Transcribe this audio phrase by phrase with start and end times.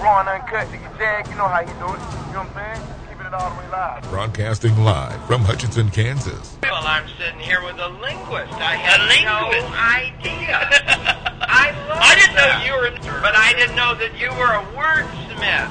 [0.00, 0.96] Raw and uncut, nigga.
[0.98, 1.80] Jag, you know how you do it.
[1.80, 1.86] You
[2.32, 2.86] know what I'm saying?
[3.08, 4.02] Keeping it all the way live.
[4.10, 6.56] Broadcasting live from Hutchinson, Kansas.
[6.62, 8.52] Well, I'm sitting here with a linguist.
[8.54, 10.60] I had no idea.
[11.48, 14.62] I love I didn't know you were- But I didn't know that you were a
[14.76, 15.70] wordsmith.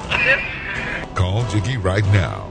[1.14, 2.50] Call Jiggy right now.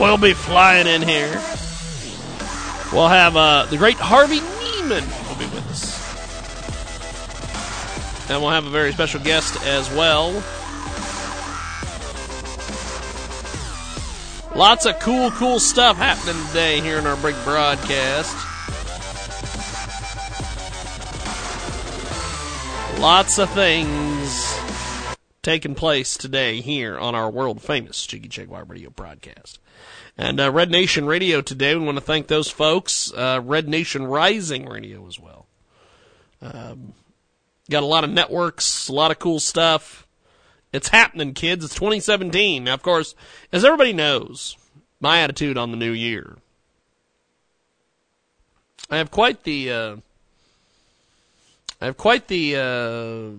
[0.00, 1.28] will be flying in here.
[2.90, 6.00] We'll have uh, the great Harvey Neiman will be with us.
[8.30, 10.42] And we'll have a very special guest as well.
[14.54, 18.36] Lots of cool, cool stuff happening today here in our big broadcast.
[23.00, 24.58] Lots of things
[25.40, 29.58] taking place today here on our world famous Jiggy Jaguar radio broadcast.
[30.18, 33.10] And uh, Red Nation Radio today, we want to thank those folks.
[33.10, 35.46] Uh, Red Nation Rising Radio as well.
[36.42, 36.92] Um,
[37.70, 40.01] got a lot of networks, a lot of cool stuff.
[40.72, 41.64] It's happening, kids.
[41.64, 42.64] It's 2017.
[42.64, 43.14] Now, of course,
[43.52, 44.56] as everybody knows,
[45.00, 46.36] my attitude on the new year.
[48.90, 49.96] I have quite the, uh,
[51.80, 53.36] I have quite the, uh,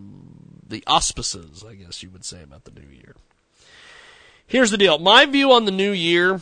[0.67, 3.15] the auspices, I guess you would say, about the new year.
[4.45, 4.99] Here's the deal.
[4.99, 6.41] My view on the new year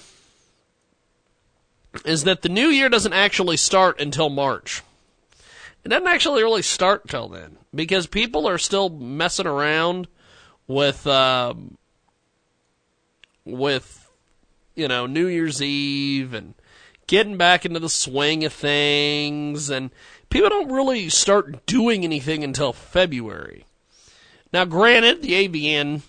[2.06, 4.82] is that the new year doesn't actually start until March.
[5.84, 10.08] It doesn't actually really start till then because people are still messing around
[10.74, 11.78] with um,
[13.46, 14.10] with
[14.76, 16.54] you know New Year's Eve and
[17.08, 19.92] getting back into the swing of things, and
[20.30, 23.66] people don't really start doing anything until February.
[24.54, 26.02] Now, granted, the AVN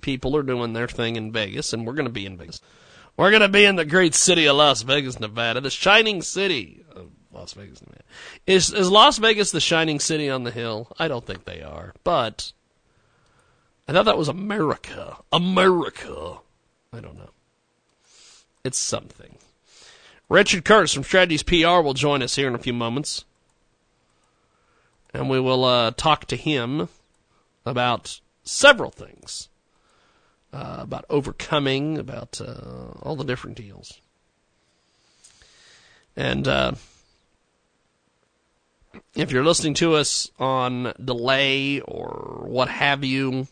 [0.00, 2.60] people are doing their thing in Vegas, and we're going to be in Vegas.
[3.16, 6.84] We're going to be in the great city of Las Vegas, Nevada, the shining city
[6.94, 8.04] of Las Vegas, Nevada.
[8.46, 10.92] Is is Las Vegas the shining city on the hill?
[10.98, 12.52] I don't think they are, but
[13.90, 15.16] I thought that was America.
[15.32, 16.36] America.
[16.92, 17.30] I don't know.
[18.62, 19.36] It's something.
[20.28, 23.24] Richard Kurtz from Strategies PR will join us here in a few moments.
[25.12, 26.88] And we will uh, talk to him
[27.66, 29.48] about several things.
[30.52, 34.00] Uh, about overcoming, about uh, all the different deals.
[36.14, 36.72] And uh,
[39.16, 43.48] if you're listening to us on delay or what have you,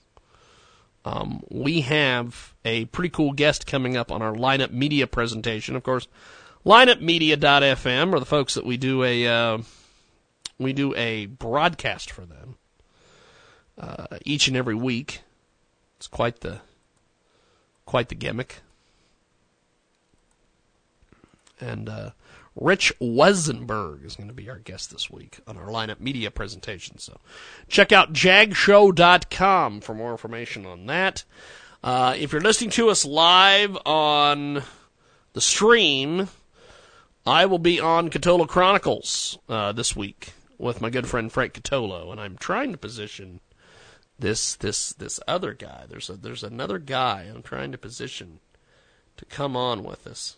[1.09, 5.75] um, we have a pretty cool guest coming up on our lineup media presentation.
[5.75, 6.07] Of course,
[6.67, 9.59] lineupmedia.fm are the folks that we do a uh,
[10.59, 12.57] we do a broadcast for them
[13.79, 15.23] uh, each and every week.
[15.97, 16.61] It's quite the
[17.87, 18.61] quite the gimmick.
[21.59, 22.11] And uh,
[22.61, 26.99] Rich Wesenberg is going to be our guest this week on our lineup media presentation.
[26.99, 27.21] So
[27.69, 31.25] check out jagshow.com for more information on that.
[31.85, 34.65] Uh, if you're listening to us live on
[35.35, 36.29] the stream,
[37.25, 42.11] I will be on Cotolo Chronicles uh, this week with my good friend Frank Cotolo,
[42.11, 43.39] and I'm trying to position
[44.19, 45.85] this this this other guy.
[45.89, 48.41] There's a there's another guy I'm trying to position
[49.17, 50.38] to come on with us.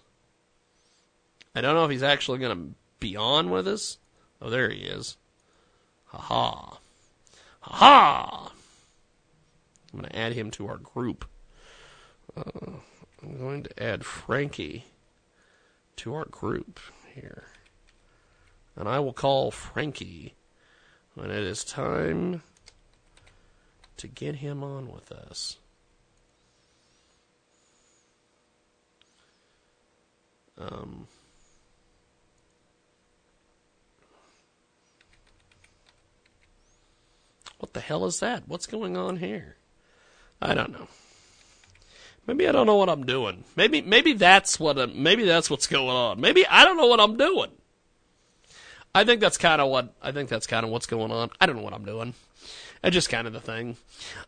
[1.54, 3.98] I don't know if he's actually going to be on with us.
[4.40, 5.16] Oh, there he is.
[6.06, 6.78] Ha ha.
[7.60, 8.52] Ha ha.
[9.92, 11.24] I'm going to add him to our group.
[12.36, 12.70] Uh,
[13.22, 14.84] I'm going to add Frankie
[15.96, 16.78] to our group
[17.14, 17.44] here.
[18.76, 20.34] And I will call Frankie
[21.14, 22.42] when it is time
[23.96, 25.58] to get him on with us.
[30.56, 31.08] Um,
[37.60, 38.44] what the hell is that?
[38.46, 39.56] What's going on here?
[40.40, 40.88] I don't know.
[42.26, 43.44] Maybe I don't know what I'm doing.
[43.54, 46.20] Maybe maybe that's what I'm, maybe that's what's going on.
[46.20, 47.50] Maybe I don't know what I'm doing.
[48.94, 51.30] I think that's kind of what I think that's kind of what's going on.
[51.40, 52.14] I don't know what I'm doing.
[52.82, 53.76] It's just kind of the thing.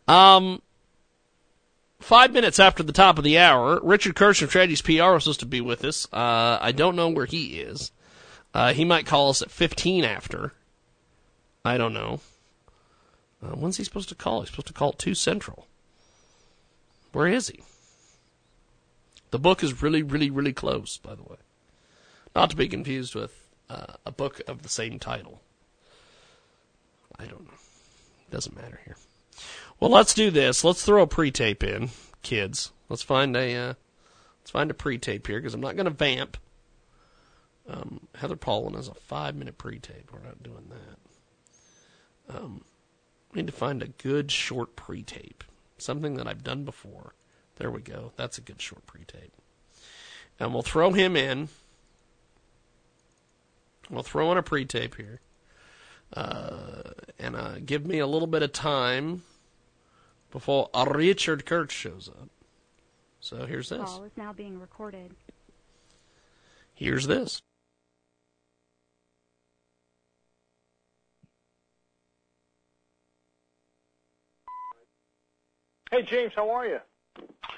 [0.06, 0.60] Um,
[2.00, 5.40] five minutes after the top of the hour, Richard Kurtz from Strategies PR was supposed
[5.40, 6.06] to be with us.
[6.12, 7.92] Uh, I don't know where he is.
[8.52, 10.52] Uh, he might call us at 15 after.
[11.64, 12.20] I don't know.
[13.42, 14.40] Uh, when's he supposed to call?
[14.40, 15.66] He's supposed to call at 2 Central.
[17.12, 17.62] Where is he?
[19.30, 21.36] The book is really, really, really close, by the way.
[22.34, 25.40] Not to be confused with uh, a book of the same title.
[27.18, 27.54] I don't know.
[28.28, 28.96] It Doesn't matter here.
[29.80, 30.64] Well, let's do this.
[30.64, 31.90] Let's throw a pre-tape in,
[32.22, 32.72] kids.
[32.88, 33.74] Let's find a uh,
[34.40, 36.36] let's find a pre-tape here because I'm not going to vamp.
[37.68, 40.10] Um, Heather Paulin is a five-minute pre-tape.
[40.12, 42.36] We're not doing that.
[42.36, 42.64] Um,
[43.32, 45.44] we need to find a good short pre-tape,
[45.78, 47.14] something that I've done before.
[47.56, 48.12] There we go.
[48.16, 49.32] That's a good short pre-tape.
[50.38, 51.48] And we'll throw him in.
[53.90, 55.20] We'll throw in a pre-tape here
[56.14, 56.82] uh,
[57.18, 59.22] and uh, give me a little bit of time
[60.30, 62.28] before Richard Kurtz shows up.
[63.20, 63.82] So here's this.
[63.82, 65.14] Call is now being recorded.
[66.74, 67.42] Here's this.
[75.92, 76.78] Hey, James, how are you?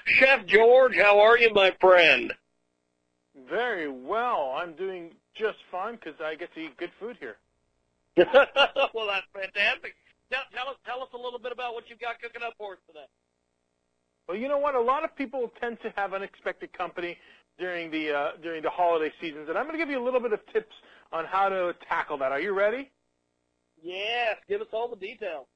[0.03, 2.33] Chef George, how are you, my friend?
[3.49, 4.53] Very well.
[4.57, 7.37] I'm doing just fine because I get to eat good food here.
[8.17, 9.95] well, that's fantastic.
[10.29, 12.73] Tell, tell us tell us a little bit about what you've got cooking up for
[12.73, 13.05] us today.
[14.27, 14.75] Well, you know what?
[14.75, 17.15] A lot of people tend to have unexpected company
[17.57, 20.19] during the uh, during the holiday seasons, and I'm going to give you a little
[20.19, 20.75] bit of tips
[21.13, 22.33] on how to tackle that.
[22.33, 22.91] Are you ready?
[23.81, 25.47] Yes, give us all the details.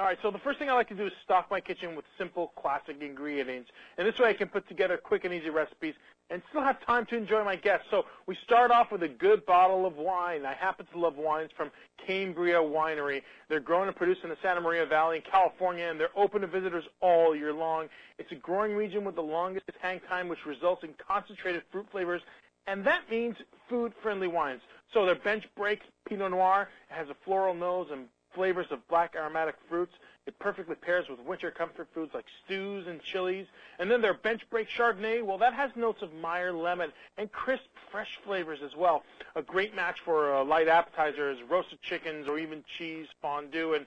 [0.00, 2.06] All right, so the first thing I like to do is stock my kitchen with
[2.16, 3.70] simple, classic ingredients.
[3.98, 5.92] And this way I can put together quick and easy recipes
[6.30, 7.88] and still have time to enjoy my guests.
[7.90, 10.46] So we start off with a good bottle of wine.
[10.46, 11.70] I happen to love wines from
[12.06, 13.20] Cambria Winery.
[13.50, 16.46] They're grown and produced in the Santa Maria Valley in California, and they're open to
[16.46, 17.90] visitors all year long.
[18.18, 22.22] It's a growing region with the longest hang time, which results in concentrated fruit flavors,
[22.66, 23.36] and that means
[23.68, 24.62] food-friendly wines.
[24.94, 29.56] So their bench break Pinot Noir has a floral nose and flavors of black aromatic
[29.68, 29.92] fruits.
[30.26, 33.46] It perfectly pairs with winter comfort foods like stews and chilies.
[33.78, 38.18] And then their Benchbreak Chardonnay, well, that has notes of Meyer lemon and crisp, fresh
[38.24, 39.02] flavors as well.
[39.36, 43.74] A great match for uh, light appetizers, roasted chickens, or even cheese fondue.
[43.74, 43.86] And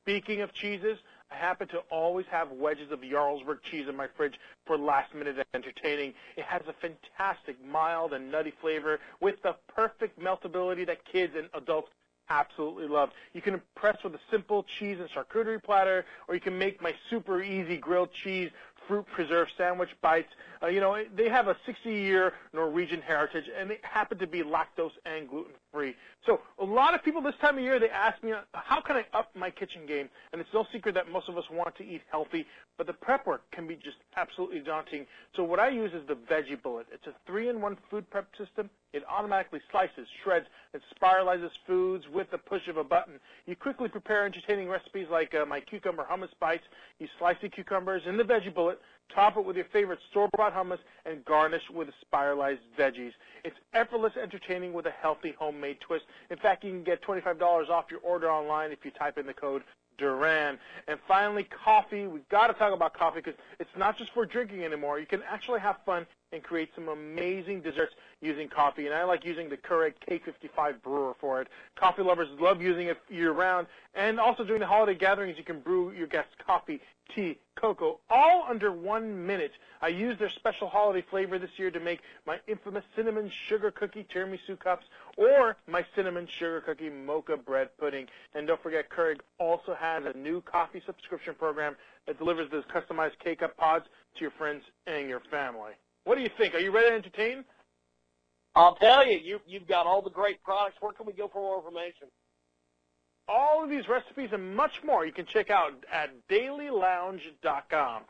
[0.00, 0.98] speaking of cheeses,
[1.30, 4.34] I happen to always have wedges of Jarlsberg cheese in my fridge
[4.66, 6.12] for last minute entertaining.
[6.36, 11.48] It has a fantastic mild and nutty flavor with the perfect meltability that kids and
[11.54, 11.88] adults
[12.28, 13.10] absolutely love.
[13.32, 16.92] You can impress with a simple cheese and charcuterie platter, or you can make my
[17.10, 18.50] super easy grilled cheese
[18.88, 20.28] fruit preserve sandwich bites.
[20.62, 24.90] Uh, you know, they have a 60-year Norwegian heritage, and they happen to be lactose
[25.06, 25.94] and gluten-free.
[26.26, 29.04] So a lot of people this time of year, they ask me, how can I
[29.16, 30.08] up my kitchen game?
[30.32, 32.46] And it's no secret that most of us want to eat healthy,
[32.78, 35.06] but the prep work can be just absolutely daunting.
[35.36, 36.86] So what I use is the Veggie Bullet.
[36.92, 38.70] It's a three-in-one food prep system.
[38.92, 43.14] It automatically slices, shreds, and spiralizes foods with the push of a button.
[43.46, 46.64] You quickly prepare entertaining recipes like uh, my cucumber hummus bites.
[46.98, 48.78] You slice the cucumbers in the Veggie Bullet,
[49.14, 53.12] top it with your favorite store-bought hummus, and garnish with spiralized veggies.
[53.44, 56.04] It's effortless entertaining with a healthy homemade twist.
[56.30, 59.34] In fact, you can get $25 off your order online if you type in the
[59.34, 59.62] code
[59.98, 60.58] Duran.
[60.88, 62.06] And finally, coffee.
[62.06, 64.98] We've got to talk about coffee because it's not just for drinking anymore.
[64.98, 68.86] You can actually have fun and create some amazing desserts using coffee.
[68.86, 71.48] And I like using the Keurig K55 brewer for it.
[71.76, 73.66] Coffee lovers love using it year round.
[73.94, 76.80] And also during the holiday gatherings, you can brew your guests coffee
[77.14, 79.52] tea, cocoa, all under one minute.
[79.80, 84.06] I used their special holiday flavor this year to make my infamous cinnamon sugar cookie
[84.14, 88.06] tiramisu cups or my cinnamon sugar cookie mocha bread pudding.
[88.34, 93.18] And don't forget, Keurig also has a new coffee subscription program that delivers those customized
[93.22, 95.72] K-Cup pods to your friends and your family.
[96.04, 96.54] What do you think?
[96.54, 97.44] Are you ready to entertain?
[98.54, 100.76] I'll tell you, you you've got all the great products.
[100.80, 102.08] Where can we go for more information?
[103.32, 108.02] All of these recipes and much more you can check out at dailylounge.com.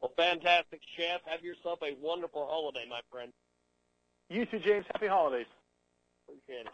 [0.00, 1.20] Well, fantastic, Chef.
[1.26, 3.30] Have yourself a wonderful holiday, my friend.
[4.28, 4.84] You too, James.
[4.92, 5.46] Happy holidays.
[6.26, 6.72] Appreciate it.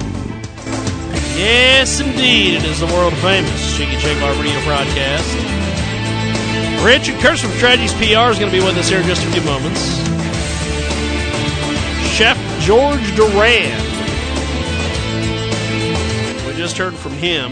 [1.37, 2.55] Yes, indeed.
[2.55, 5.68] It is the world famous Jiggy Jaguar radio broadcast.
[6.83, 9.31] Richard Kurtz from Strategies PR is going to be with us here in just a
[9.31, 9.81] few moments.
[12.15, 13.77] Chef George Duran.
[16.47, 17.51] We just heard from him.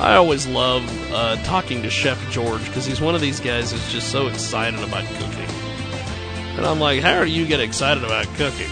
[0.00, 3.90] I always love uh, talking to Chef George because he's one of these guys that's
[3.90, 5.48] just so excited about cooking.
[6.56, 8.70] And I'm like, how do you get excited about cooking?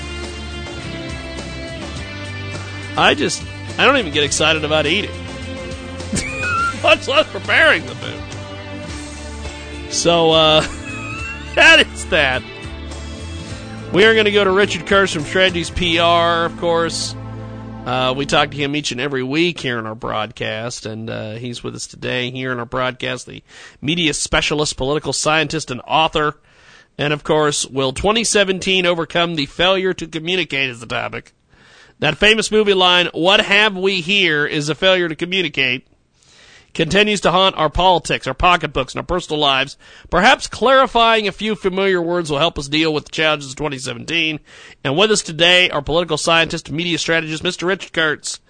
[2.96, 3.42] I just,
[3.76, 5.25] I don't even get excited about eating,
[6.86, 8.22] much less preparing the food.
[9.92, 10.60] So, uh,
[11.56, 12.44] that is that.
[13.92, 17.16] We are going to go to Richard Kurtz from Strategies PR, of course.
[17.84, 21.34] Uh, we talk to him each and every week here in our broadcast, and uh,
[21.34, 23.42] he's with us today here in our broadcast, the
[23.80, 26.34] media specialist, political scientist, and author.
[26.98, 31.32] And of course, will 2017 overcome the failure to communicate is the topic.
[31.98, 35.86] That famous movie line, What Have We Here, is a failure to communicate,
[36.76, 39.78] continues to haunt our politics, our pocketbooks, and our personal lives.
[40.10, 44.38] Perhaps clarifying a few familiar words will help us deal with the challenges of 2017.
[44.84, 47.66] And with us today, our political scientist and media strategist, Mr.
[47.66, 48.40] Richard Kurtz.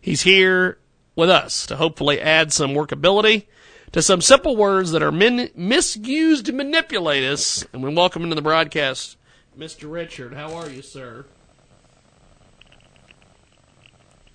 [0.00, 0.78] He's here
[1.14, 3.46] with us to hopefully add some workability
[3.92, 7.64] to some simple words that are min- misused to manipulate us.
[7.72, 9.16] And we welcome into the broadcast,
[9.56, 9.90] Mr.
[9.90, 10.34] Richard.
[10.34, 11.24] How are you, sir?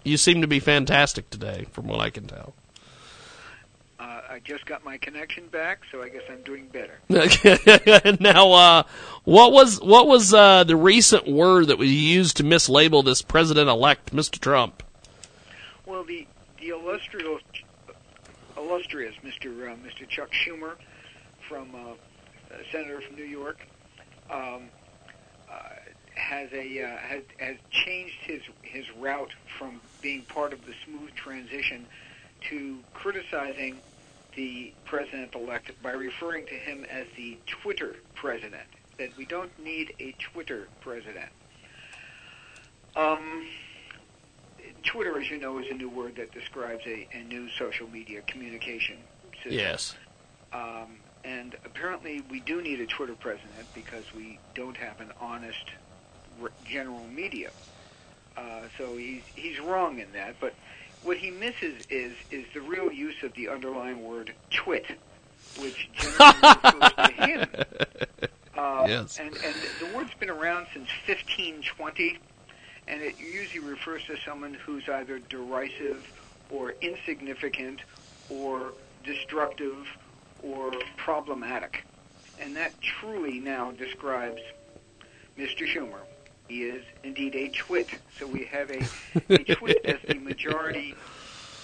[0.05, 2.55] You seem to be fantastic today, from what I can tell.
[4.31, 6.99] I just got my connection back, so I guess I'm doing better.
[8.21, 8.83] now, uh,
[9.25, 14.15] what was what was uh, the recent word that was used to mislabel this president-elect,
[14.15, 14.39] Mr.
[14.39, 14.83] Trump?
[15.85, 16.25] Well, the
[16.61, 17.41] the illustrious,
[18.55, 19.69] illustrious Mr.
[19.69, 20.07] Uh, Mr.
[20.07, 20.75] Chuck Schumer,
[21.49, 21.95] from uh,
[22.51, 23.59] a senator from New York,
[24.29, 24.69] um,
[25.51, 25.59] uh,
[26.15, 31.13] has a uh, has has changed his his route from being part of the smooth
[31.15, 31.85] transition
[32.49, 33.77] to criticizing
[34.35, 38.67] the president-elect by referring to him as the Twitter president.
[38.97, 41.29] That we don't need a Twitter president.
[42.95, 43.47] Um,
[44.83, 48.21] Twitter, as you know, is a new word that describes a, a new social media
[48.27, 48.97] communication
[49.35, 49.53] system.
[49.53, 49.95] Yes.
[50.53, 55.65] Um, and apparently, we do need a Twitter president because we don't have an honest
[56.65, 57.51] general media.
[58.35, 60.35] Uh, so he's he's wrong in that.
[60.39, 60.53] But
[61.03, 64.85] what he misses is is the real use of the underlying word twit,
[65.59, 67.49] which generally refers to him.
[68.57, 69.17] Uh, Yes.
[69.17, 72.19] And and the word's been around since 1520,
[72.87, 76.05] and it usually refers to someone who's either derisive
[76.49, 77.79] or insignificant
[78.29, 78.73] or
[79.05, 79.87] destructive
[80.43, 81.85] or problematic.
[82.41, 84.41] And that truly now describes
[85.37, 85.65] Mr.
[85.65, 86.01] Schumer.
[86.51, 87.87] He is indeed a twit.
[88.19, 88.83] So we have a,
[89.33, 90.95] a twit as the majority,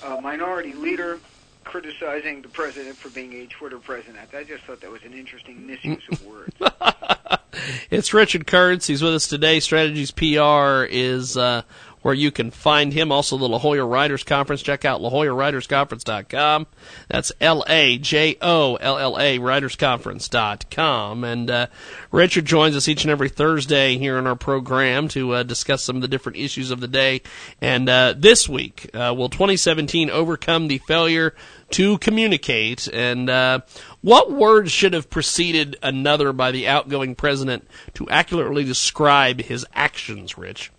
[0.01, 1.19] uh, minority leader
[1.65, 4.29] criticizing the president for being a Twitter president.
[4.33, 6.55] I just thought that was an interesting misuse of words.
[7.89, 8.87] It's Richard Kurtz.
[8.87, 9.59] He's with us today.
[9.59, 11.63] Strategies PR is uh,
[12.07, 13.11] where you can find him.
[13.11, 14.61] Also, the La Jolla Writers Conference.
[14.61, 16.67] Check out LaJollaWritersConference.com.
[17.09, 21.25] That's L A J O L L A WritersConference.com.
[21.25, 21.67] And uh,
[22.09, 25.97] Richard joins us each and every Thursday here on our program to uh, discuss some
[25.97, 27.23] of the different issues of the day.
[27.59, 31.35] And uh, this week, uh, will 2017 overcome the failure
[31.71, 32.87] to communicate?
[32.87, 33.59] And uh,
[33.99, 40.37] what words should have preceded another by the outgoing president to accurately describe his actions,
[40.37, 40.71] Rich?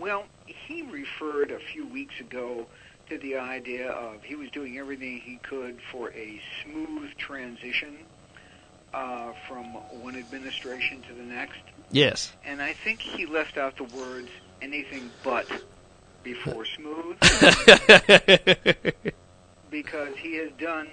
[0.00, 2.66] Well, he referred a few weeks ago
[3.10, 7.98] to the idea of he was doing everything he could for a smooth transition
[8.94, 9.66] uh, from
[10.02, 11.60] one administration to the next.
[11.90, 12.32] Yes.
[12.46, 14.30] And I think he left out the words
[14.62, 15.46] anything but
[16.22, 17.18] before smooth
[19.70, 20.88] because he has done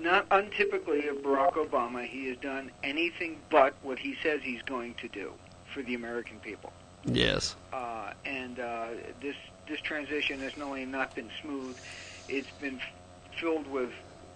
[0.00, 4.94] not untypically of Barack Obama, he has done anything but what he says he's going
[4.94, 5.32] to do
[5.72, 6.72] for the American people.
[7.04, 7.56] Yes.
[7.72, 8.88] Uh, and uh,
[9.20, 9.36] this
[9.68, 11.76] this transition has not only not been smooth,
[12.28, 12.80] it's been
[13.38, 13.90] filled with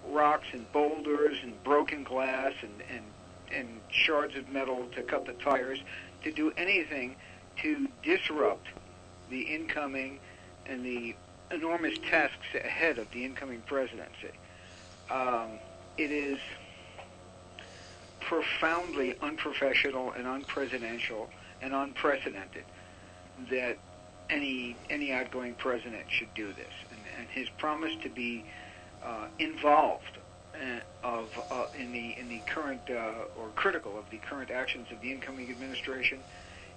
[0.09, 3.05] rocks and boulders and broken glass and, and
[3.53, 5.79] and shards of metal to cut the tires,
[6.25, 7.17] to do anything
[7.61, 8.67] to disrupt
[9.31, 10.19] the incoming
[10.67, 11.15] and the
[11.51, 14.31] enormous tasks ahead of the incoming presidency.
[15.11, 15.59] Um,
[15.99, 16.39] it is
[18.21, 21.29] profoundly unprofessional and unpresidential
[21.63, 22.65] and unprecedented
[23.51, 23.79] that
[24.31, 26.73] any any outgoing president should do this.
[26.91, 28.45] And, and his promise to be
[29.03, 30.19] uh, involved
[30.55, 34.89] uh, of uh, in the in the current uh, or critical of the current actions
[34.91, 36.19] of the incoming administration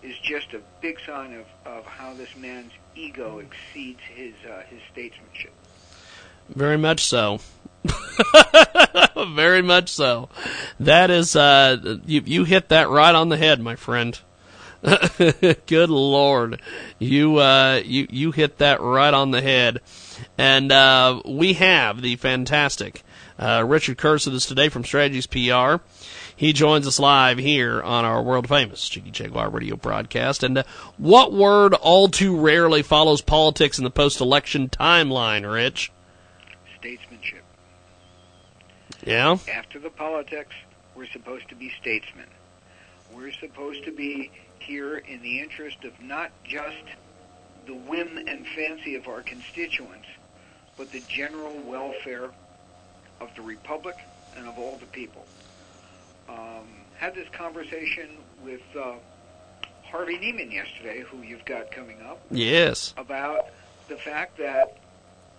[0.04, 4.80] is just a big sign of, of how this man's ego exceeds his uh, his
[4.92, 5.54] statesmanship.
[6.50, 7.40] Very much so.
[9.16, 10.30] Very much so.
[10.80, 14.20] That is, uh, you, you hit that right on the head, my friend.
[15.66, 16.62] Good Lord.
[17.00, 19.82] You, uh, you, you hit that right on the head.
[20.38, 23.04] And, uh, we have the fantastic,
[23.40, 25.78] uh, Richard Kurtz with us today from Strategies PR.
[26.36, 30.44] He joins us live here on our world famous Jiggy Jaguar radio broadcast.
[30.44, 30.64] And uh,
[30.98, 35.92] what word all too rarely follows politics in the post election timeline, Rich?
[36.78, 37.44] Statesmanship.
[39.06, 39.38] Yeah?
[39.54, 40.56] After the politics,
[40.94, 42.28] we're supposed to be statesmen.
[43.14, 44.32] We're supposed to be
[44.66, 46.84] here in the interest of not just
[47.66, 50.08] the whim and fancy of our constituents,
[50.78, 52.30] but the general welfare
[53.22, 53.96] of the republic
[54.36, 55.26] and of all the people.
[56.28, 56.68] Um,
[56.98, 58.10] had this conversation
[58.44, 58.94] with uh,
[59.84, 62.20] Harvey Neiman yesterday, who you've got coming up.
[62.32, 62.94] Yes.
[62.98, 63.48] About
[63.88, 64.78] the fact that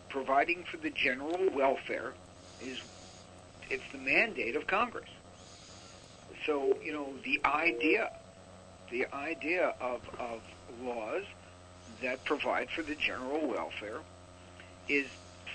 [0.08, 2.14] providing for the general welfare
[2.62, 2.80] is
[3.68, 5.10] it's the mandate of Congress.
[6.44, 8.12] So you know the idea,
[8.90, 10.40] the idea of of
[10.82, 11.24] laws
[12.02, 14.00] that provide for the general welfare
[14.88, 15.06] is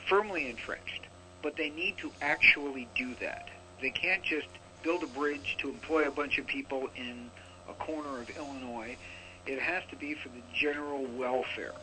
[0.09, 1.07] firmly entrenched,
[1.41, 3.49] but they need to actually do that.
[3.81, 4.47] They can't just
[4.83, 7.29] build a bridge to employ a bunch of people in
[7.69, 8.97] a corner of Illinois.
[9.45, 11.73] It has to be for the general welfare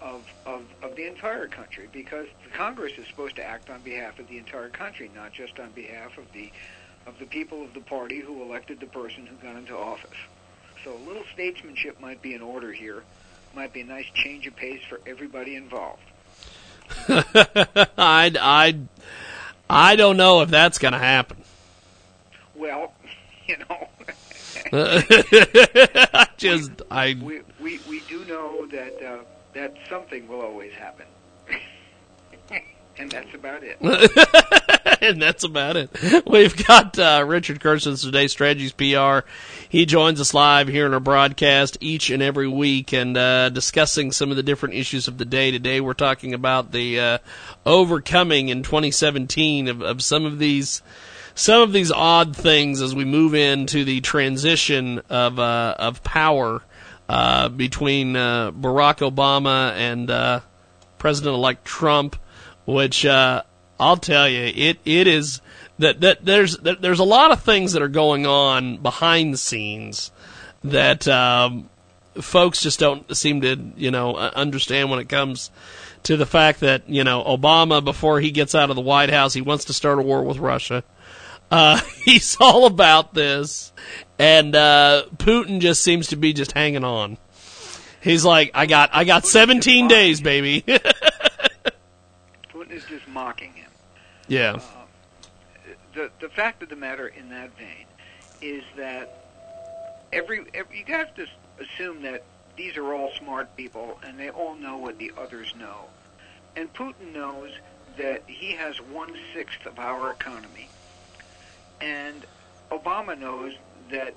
[0.00, 4.18] of, of, of the entire country because the Congress is supposed to act on behalf
[4.18, 6.50] of the entire country, not just on behalf of the
[7.06, 10.18] of the people of the party who elected the person who got into office.
[10.84, 13.02] So a little statesmanship might be in order here.
[13.54, 16.02] Might be a nice change of pace for everybody involved.
[17.08, 18.78] I, I,
[19.68, 21.38] I don't know if that's going to happen.
[22.54, 22.92] Well,
[23.46, 23.88] you know,
[24.72, 29.18] I just I we, we we do know that uh,
[29.54, 31.06] that something will always happen,
[32.98, 33.78] and that's about it.
[35.02, 35.90] and that's about it.
[36.26, 39.28] We've got uh, Richard Kirsten today, Strategies PR.
[39.68, 44.12] He joins us live here in our broadcast each and every week and uh, discussing
[44.12, 45.50] some of the different issues of the day.
[45.50, 47.18] Today we're talking about the uh,
[47.64, 50.82] overcoming in 2017 of, of some of these
[51.34, 56.62] some of these odd things as we move into the transition of uh, of power
[57.08, 60.40] uh, between uh, Barack Obama and uh,
[60.98, 62.16] President-elect Trump,
[62.68, 63.42] which uh,
[63.80, 65.40] I'll tell you, it it is
[65.78, 69.38] that that there's that there's a lot of things that are going on behind the
[69.38, 70.12] scenes
[70.62, 71.70] that um,
[72.20, 75.50] folks just don't seem to you know understand when it comes
[76.02, 79.32] to the fact that you know Obama before he gets out of the White House
[79.32, 80.84] he wants to start a war with Russia.
[81.50, 83.72] Uh, he's all about this,
[84.18, 87.16] and uh, Putin just seems to be just hanging on.
[88.02, 90.64] He's like, I got, I got 17 days, baby.
[92.78, 93.70] Is just mocking him.
[94.28, 94.60] yeah, Uh,
[95.94, 97.86] the the fact of the matter in that vein
[98.40, 99.12] is that
[100.12, 101.26] every, every you have to
[101.60, 102.22] assume that
[102.56, 105.86] these are all smart people and they all know what the others know,
[106.54, 107.50] and Putin knows
[107.96, 110.68] that he has one sixth of our economy,
[111.80, 112.24] and
[112.70, 113.54] Obama knows
[113.90, 114.14] that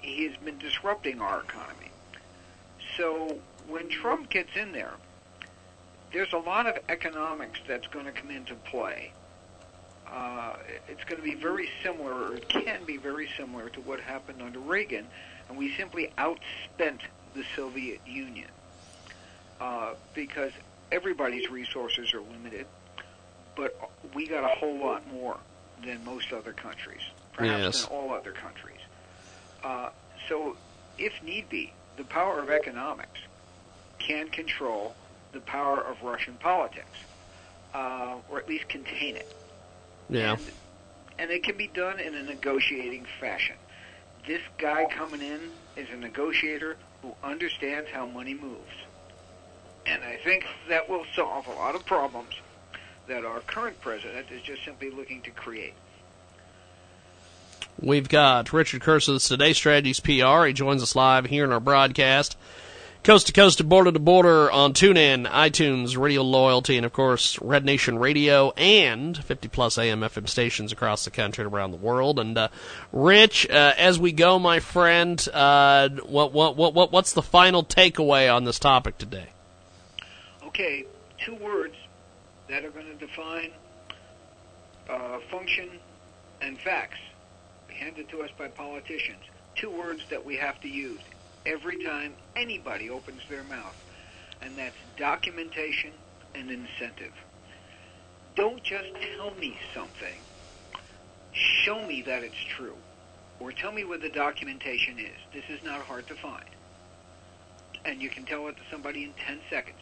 [0.00, 1.90] he has been disrupting our economy.
[2.96, 4.94] So when Trump gets in there,
[6.12, 9.12] there's a lot of economics that's going to come into play.
[10.06, 10.54] Uh,
[10.88, 14.42] it's going to be very similar, or it can be very similar to what happened
[14.42, 15.06] under Reagan,
[15.48, 17.00] and we simply outspent
[17.34, 18.48] the Soviet Union
[19.60, 20.52] uh, because
[20.90, 22.66] everybody's resources are limited,
[23.56, 23.74] but
[24.14, 25.38] we got a whole lot more
[25.82, 27.00] than most other countries,
[27.32, 27.84] perhaps Yes.
[27.86, 28.80] than all other countries.
[29.64, 29.88] Uh,
[30.28, 30.56] so,
[30.98, 33.20] if need be, the power of economics
[33.98, 34.94] can control
[35.32, 36.98] the power of Russian politics,
[37.74, 39.34] uh, or at least contain it.
[40.10, 40.36] Yeah.
[41.18, 43.56] and it can be done in a negotiating fashion.
[44.26, 45.40] This guy coming in
[45.76, 48.74] is a negotiator who understands how money moves.
[49.86, 52.34] And I think that will solve a lot of problems
[53.08, 55.74] that our current president is just simply looking to create.
[57.80, 60.44] We've got Richard the Today Strategies PR.
[60.44, 62.36] He joins us live here in our broadcast.
[63.04, 67.36] Coast to coast and border to border on TuneIn, iTunes, Radio Loyalty, and of course,
[67.42, 71.78] Red Nation Radio and 50 plus AM FM stations across the country and around the
[71.78, 72.20] world.
[72.20, 72.46] And, uh,
[72.92, 77.64] Rich, uh, as we go, my friend, uh, what, what, what, what, what's the final
[77.64, 79.26] takeaway on this topic today?
[80.46, 80.86] Okay,
[81.18, 81.74] two words
[82.48, 83.50] that are going to define
[84.88, 85.68] uh, function
[86.40, 87.00] and facts
[87.66, 89.24] handed to us by politicians.
[89.56, 91.00] Two words that we have to use
[91.46, 93.76] every time anybody opens their mouth,
[94.42, 95.92] and that's documentation
[96.34, 97.14] and incentive.
[98.36, 100.22] Don't just tell me something.
[101.32, 102.76] Show me that it's true.
[103.40, 105.18] Or tell me where the documentation is.
[105.32, 106.44] This is not hard to find.
[107.84, 109.78] And you can tell it to somebody in 10 seconds.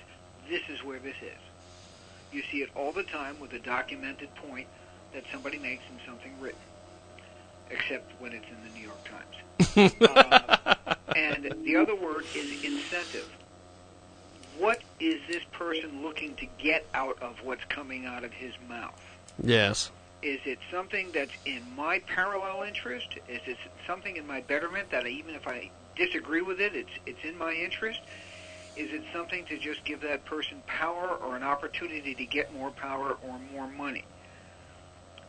[0.48, 1.38] This is where this is.
[2.32, 4.68] You see it all the time with a documented point
[5.12, 6.60] that somebody makes in something written,
[7.70, 9.94] except when it's in the New York Times.
[10.02, 13.28] uh, and the other word is incentive.
[14.58, 19.00] What is this person looking to get out of what's coming out of his mouth?
[19.42, 19.90] Yes.
[20.22, 23.08] Is it something that's in my parallel interest?
[23.28, 26.90] Is it something in my betterment that I, even if I disagree with it, it's
[27.06, 28.00] it's in my interest?
[28.76, 32.70] Is it something to just give that person power or an opportunity to get more
[32.70, 34.04] power or more money?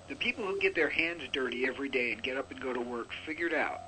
[0.09, 2.81] The people who get their hands dirty every day and get up and go to
[2.81, 3.79] work figured out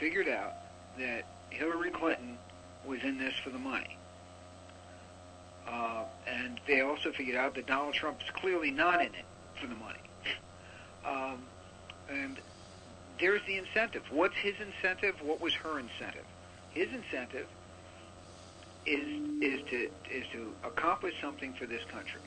[0.00, 0.54] figured out
[0.98, 2.38] that Hillary Clinton
[2.86, 3.96] was in this for the money.
[5.66, 9.24] Uh, and they also figured out that Donald Trump is clearly not in it
[9.60, 9.98] for the money.
[11.06, 11.42] Um,
[12.10, 12.38] and
[13.20, 14.02] there's the incentive.
[14.10, 15.16] What's his incentive?
[15.22, 16.24] What was her incentive?
[16.70, 17.46] His incentive
[18.86, 19.04] is
[19.42, 22.20] is to is to accomplish something for this country.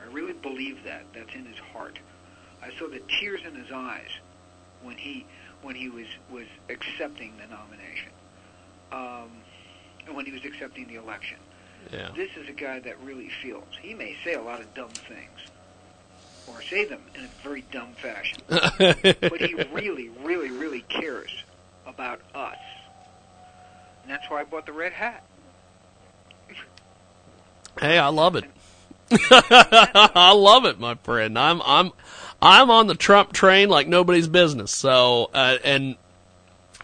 [0.00, 1.04] I really believe that.
[1.14, 1.98] That's in his heart.
[2.62, 4.10] I saw the tears in his eyes
[4.82, 5.26] when he
[5.62, 8.10] when he was was accepting the nomination,
[8.90, 9.30] um,
[10.06, 11.38] and when he was accepting the election.
[11.92, 12.10] Yeah.
[12.14, 13.68] This is a guy that really feels.
[13.80, 15.50] He may say a lot of dumb things,
[16.46, 21.30] or say them in a very dumb fashion, but he really, really, really cares
[21.86, 22.58] about us,
[24.02, 25.24] and that's why I bought the red hat.
[27.80, 28.44] Hey, I love it.
[29.10, 31.38] I love it, my friend.
[31.38, 31.92] I'm I'm
[32.42, 34.72] I'm on the Trump train like nobody's business.
[34.72, 35.96] So uh, and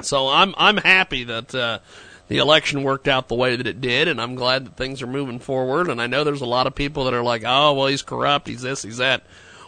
[0.01, 1.81] so I'm I'm happy that uh,
[2.29, 5.09] the election worked out the way that it did, and I'm glad that things are
[5.09, 5.89] moving forward.
[5.89, 8.47] And I know there's a lot of people that are like, oh well, he's corrupt,
[8.47, 9.25] he's this, he's that.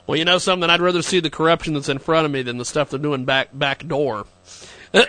[0.06, 2.58] Well, you know something, I'd rather see the corruption that's in front of me than
[2.58, 4.26] the stuff they're doing back back door.
[4.94, 5.02] so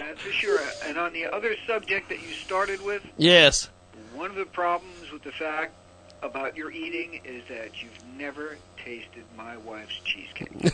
[0.00, 0.60] That's for sure.
[0.84, 3.68] And on the other subject that you started with, yes,
[4.14, 5.74] one of the problems with the fact
[6.22, 8.56] about your eating is that you've never
[8.88, 10.72] tasted my wife's cheesecake.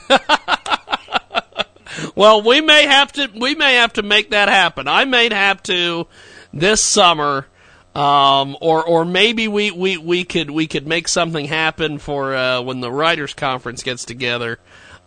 [2.14, 4.86] well, we may have to we may have to make that happen.
[4.86, 6.06] I may have to
[6.52, 7.46] this summer,
[7.94, 12.60] um, or or maybe we, we, we could we could make something happen for uh,
[12.62, 14.58] when the writers conference gets together.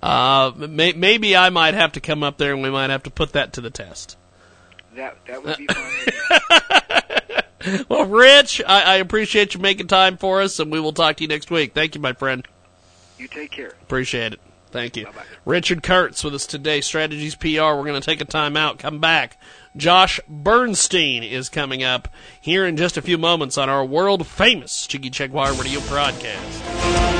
[0.03, 3.09] Uh, may, maybe I might have to come up there, and we might have to
[3.09, 4.17] put that to the test.
[4.95, 7.83] That that would be fun.
[7.89, 11.23] well, Rich, I, I appreciate you making time for us, and we will talk to
[11.23, 11.73] you next week.
[11.73, 12.45] Thank you, my friend.
[13.17, 13.73] You take care.
[13.81, 14.39] Appreciate it.
[14.69, 15.05] Thank you.
[15.05, 15.23] Bye-bye.
[15.45, 17.47] Richard Kurtz with us today, Strategies PR.
[17.47, 19.39] We're going to take a time out, come back.
[19.75, 22.09] Josh Bernstein is coming up
[22.41, 27.16] here in just a few moments on our world famous Jiggy Jaguar radio broadcast.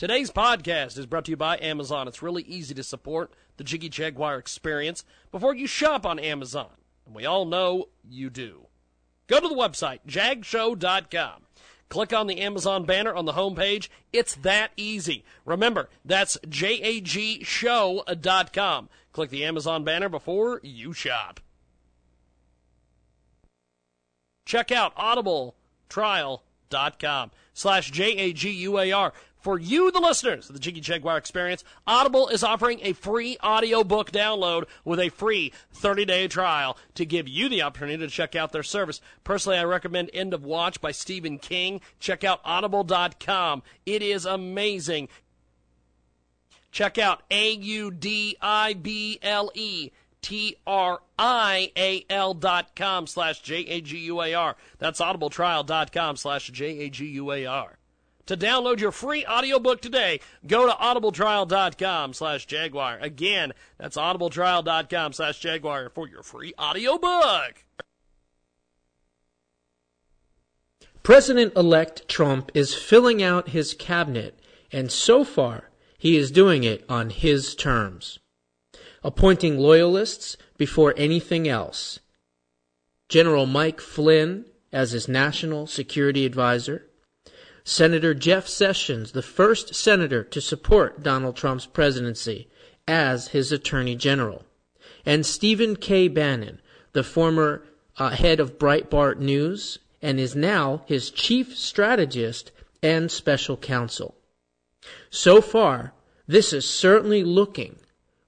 [0.00, 2.08] Today's podcast is brought to you by Amazon.
[2.08, 6.70] It's really easy to support the Jiggy Jaguar experience before you shop on Amazon.
[7.04, 8.68] And we all know you do.
[9.26, 11.42] Go to the website, jagshow.com.
[11.90, 13.90] Click on the Amazon banner on the homepage.
[14.10, 15.22] It's that easy.
[15.44, 18.88] Remember, that's jagshow.com.
[19.12, 21.40] Click the Amazon banner before you shop.
[24.46, 32.28] Check out audibletrial.com slash J-A-G-U-A-R For you, the listeners of the Jiggy Jaguar Experience, Audible
[32.28, 37.62] is offering a free audiobook download with a free 30-day trial to give you the
[37.62, 39.00] opportunity to check out their service.
[39.24, 41.80] Personally, I recommend End of Watch by Stephen King.
[41.98, 43.62] Check out audible.com.
[43.86, 45.08] It is amazing.
[46.70, 48.40] Check out A-U-D-I-B-L-E
[50.22, 54.56] T-R-I-A-L dot com slash J-A-G-U-A-R.
[54.78, 57.78] That's audibletrial.com slash J-A-G-U-A-R.
[58.30, 62.96] To download your free audiobook today, go to audibletrial.com slash Jaguar.
[63.00, 67.64] Again, that's audibletrial.com slash Jaguar for your free audiobook.
[71.02, 74.38] President elect Trump is filling out his cabinet,
[74.70, 78.20] and so far, he is doing it on his terms.
[79.02, 81.98] Appointing loyalists before anything else.
[83.08, 86.86] General Mike Flynn as his national security advisor.
[87.64, 92.48] Senator Jeff Sessions, the first senator to support Donald Trump's presidency,
[92.88, 94.44] as his attorney general.
[95.06, 96.08] And Stephen K.
[96.08, 96.60] Bannon,
[96.92, 97.62] the former
[97.96, 102.50] uh, head of Breitbart News and is now his chief strategist
[102.82, 104.14] and special counsel.
[105.10, 105.92] So far,
[106.26, 107.76] this is certainly looking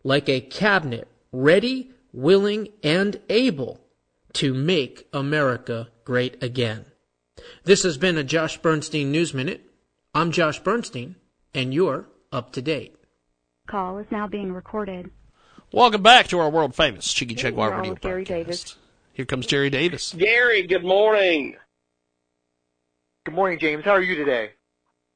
[0.05, 3.81] like a cabinet ready, willing, and able
[4.35, 6.85] to make America great again.
[7.65, 9.63] This has been a Josh Bernstein News Minute.
[10.15, 11.17] I'm Josh Bernstein,
[11.55, 12.95] and you're up to date.
[13.67, 15.11] Call is now being recorded.
[15.73, 18.47] Welcome back to our world famous Jiggy Jaguar You're radio Gary broadcast.
[18.47, 18.77] Davis.
[19.15, 20.15] Here comes Gary Davis.
[20.17, 21.57] Gary, good morning.
[23.25, 23.85] Good morning, James.
[23.85, 24.51] How are you today?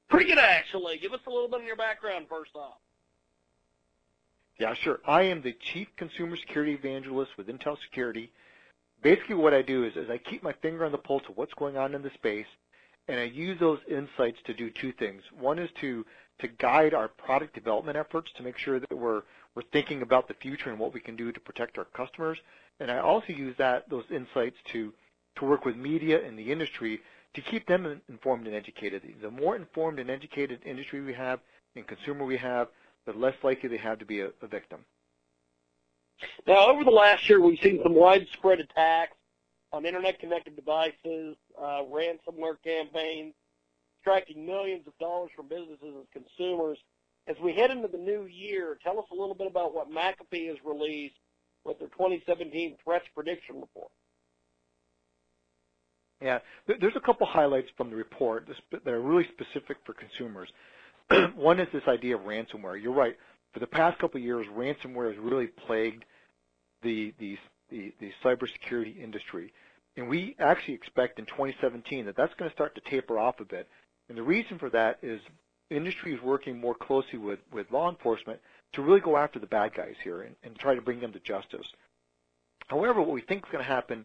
[0.08, 0.98] Pretty good, actually.
[0.98, 2.78] Give us a little bit of your background first off.
[4.58, 5.00] Yeah, sure.
[5.06, 8.32] I am the Chief Consumer Security Evangelist with Intel Security.
[9.06, 11.54] Basically, what I do is, is I keep my finger on the pulse of what's
[11.54, 12.48] going on in the space,
[13.06, 15.22] and I use those insights to do two things.
[15.38, 16.04] One is to
[16.40, 19.22] to guide our product development efforts to make sure that we're
[19.54, 22.38] we're thinking about the future and what we can do to protect our customers.
[22.80, 24.92] And I also use that those insights to
[25.36, 27.00] to work with media and the industry
[27.34, 29.02] to keep them informed and educated.
[29.22, 31.38] The more informed and educated industry we have
[31.76, 32.66] and consumer we have,
[33.04, 34.84] the less likely they have to be a, a victim.
[36.46, 39.16] Now, over the last year, we've seen some widespread attacks
[39.72, 43.34] on internet-connected devices, uh, ransomware campaigns,
[43.98, 46.78] extracting millions of dollars from businesses and consumers.
[47.28, 50.48] As we head into the new year, tell us a little bit about what McAfee
[50.48, 51.16] has released
[51.64, 53.90] with their 2017 threats prediction report.
[56.22, 60.48] Yeah, there's a couple highlights from the report that are really specific for consumers.
[61.36, 62.80] One is this idea of ransomware.
[62.80, 63.16] You're right.
[63.56, 66.04] For the past couple of years, ransomware has really plagued
[66.82, 67.38] the the
[67.70, 69.50] the, the cybersecurity industry,
[69.96, 73.46] and we actually expect in 2017 that that's going to start to taper off a
[73.46, 73.66] bit.
[74.10, 75.22] And the reason for that is
[75.70, 77.38] industry is working more closely with
[77.70, 78.40] law enforcement
[78.74, 81.20] to really go after the bad guys here and, and try to bring them to
[81.20, 81.66] justice.
[82.66, 84.04] However, what we think is going to happen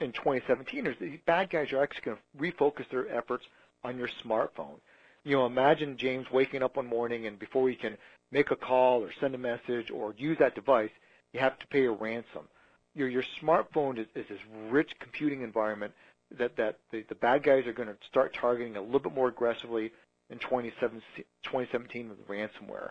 [0.00, 3.46] in 2017 is these bad guys are actually going to refocus their efforts
[3.82, 4.78] on your smartphone.
[5.24, 7.96] You know, imagine James waking up one morning and before he can
[8.32, 10.90] make a call or send a message or use that device,
[11.32, 12.48] you have to pay a ransom.
[12.94, 14.38] Your your smartphone is, is this
[14.68, 15.92] rich computing environment
[16.38, 19.28] that that the, the bad guys are going to start targeting a little bit more
[19.28, 19.92] aggressively
[20.30, 22.90] in 2017, 2017 with ransomware.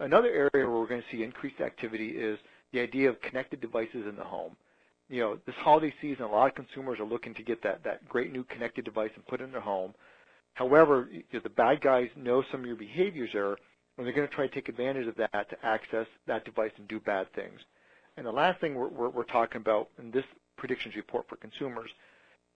[0.00, 2.38] Another area where we're going to see increased activity is
[2.72, 4.56] the idea of connected devices in the home.
[5.08, 8.08] You know, this holiday season, a lot of consumers are looking to get that, that
[8.08, 9.94] great new connected device and put it in their home.
[10.54, 13.56] However, the bad guys know some of your behaviors there,
[13.96, 16.88] and they're going to try to take advantage of that to access that device and
[16.88, 17.60] do bad things.
[18.16, 20.24] And the last thing we're, we're, we're talking about in this
[20.56, 21.90] predictions report for consumers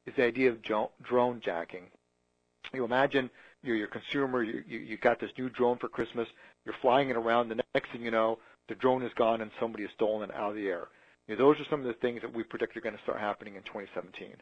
[0.07, 1.87] is the idea of drone jacking.
[2.73, 3.31] You imagine
[3.63, 6.29] you're your consumer, you, you, you got this new drone for Christmas,
[6.65, 9.85] you're flying it around, the next thing you know, the drone is gone and somebody
[9.85, 10.89] has stolen it out of the air.
[11.27, 13.21] You know, those are some of the things that we predict are going to start
[13.21, 14.35] happening in 2017.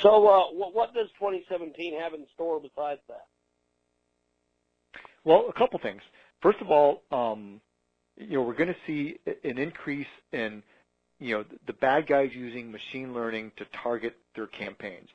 [0.00, 3.26] So, uh, what, what does 2017 have in store besides that?
[5.24, 6.02] Well, a couple things.
[6.40, 7.60] First of all, um,
[8.16, 10.62] you know, we're going to see an increase in,
[11.18, 15.08] you know, the bad guys using machine learning to target their campaigns.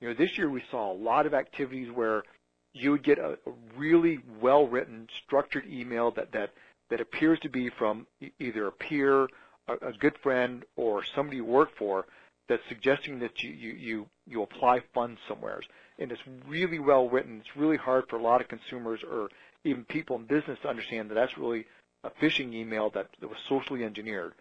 [0.00, 2.24] You know, this year we saw a lot of activities where
[2.72, 3.38] you would get a,
[3.76, 6.50] really well-written, structured email that that
[6.90, 8.06] that appears to be from
[8.38, 9.24] either a peer,
[9.68, 12.04] a, a good friend, or somebody you work for
[12.48, 15.60] that's suggesting that you you you, you apply funds somewhere.
[15.98, 17.40] And it's really well written.
[17.40, 19.28] It's really hard for a lot of consumers or
[19.64, 21.66] even people in business to understand that that's really
[22.02, 24.32] a phishing email that, that was socially engineered.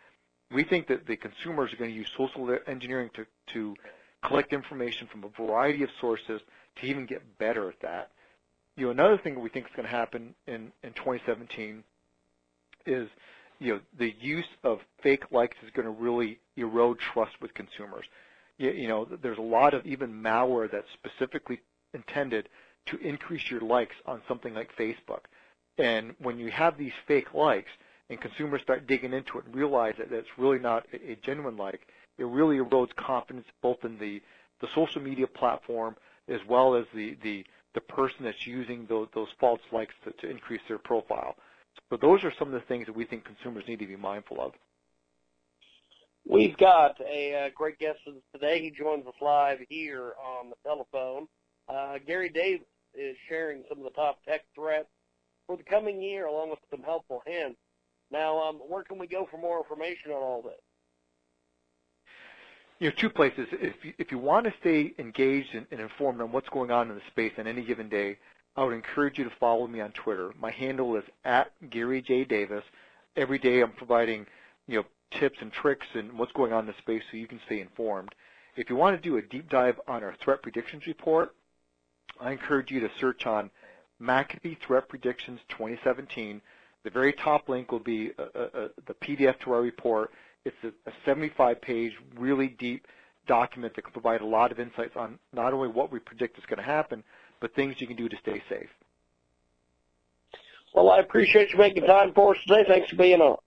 [0.51, 3.75] We think that the consumers are going to use social engineering to, to
[4.23, 6.41] collect information from a variety of sources
[6.77, 8.11] to even get better at that.
[8.75, 11.83] you know, another thing we think is going to happen in in 2017
[12.85, 13.07] is
[13.59, 18.05] you know the use of fake likes is going to really erode trust with consumers.
[18.57, 21.61] You, you know, there's a lot of even malware that's specifically
[21.93, 22.49] intended
[22.87, 25.21] to increase your likes on something like Facebook.
[25.77, 27.71] And when you have these fake likes
[28.09, 31.87] and consumers start digging into it and realize that it's really not a, genuine like,
[32.17, 34.21] it really erodes confidence both in the,
[34.61, 35.95] the social media platform
[36.27, 40.29] as well as the, the, the person that's using those, those false likes to, to
[40.29, 41.35] increase their profile.
[41.89, 44.39] So those are some of the things that we think consumers need to be mindful
[44.39, 44.53] of.
[46.25, 48.62] We've got a uh, great guest with us today.
[48.62, 51.27] He joins us live here on the telephone.
[51.67, 54.88] Uh, Gary Davis is sharing some of the top tech threats
[55.47, 57.57] for the coming year, along with some helpful hints.
[58.09, 60.53] Now, um, where can we go for more information on all this?
[62.79, 63.47] You know, two places.
[63.51, 66.89] If you, if you want to stay engaged and, and informed on what's going on
[66.89, 68.17] in the space on any given day,
[68.55, 70.31] I would encourage you to follow me on Twitter.
[70.39, 72.63] My handle is at Gary J Davis.
[73.15, 74.25] Every day, I'm providing
[74.67, 74.86] you know
[75.19, 78.13] tips and tricks and what's going on in the space so you can stay informed.
[78.56, 81.36] If you want to do a deep dive on our threat predictions report,
[82.19, 83.49] I encourage you to search on
[84.02, 86.41] McAfee Threat Predictions 2017.
[86.84, 90.12] The very top link will be a, a, a, the PDF to our report.
[90.45, 92.86] It's a 75-page, really deep
[93.28, 96.43] document that can provide a lot of insights on not only what we predict is
[96.45, 97.04] going to happen,
[97.39, 98.69] but things you can do to stay safe.
[100.73, 102.65] Well, I appreciate you making time for us today.
[102.67, 103.38] Thanks for being on.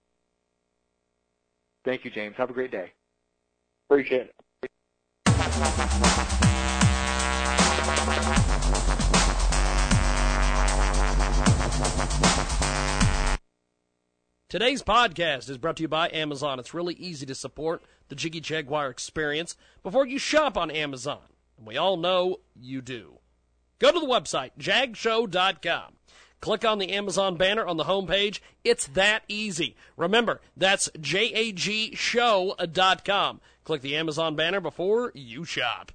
[1.87, 2.35] Thank you, James.
[2.35, 2.91] Have a great day.
[3.89, 4.35] Appreciate it.
[14.49, 16.59] Today's podcast is brought to you by Amazon.
[16.59, 21.21] It's really easy to support the Jiggy Jaguar experience before you shop on Amazon.
[21.57, 23.19] And we all know you do.
[23.79, 25.93] Go to the website, jagshow.com.
[26.39, 28.41] Click on the Amazon banner on the homepage.
[28.63, 29.75] It's that easy.
[29.95, 33.41] Remember, that's jagshow.com.
[33.63, 35.91] Click the Amazon banner before you shop.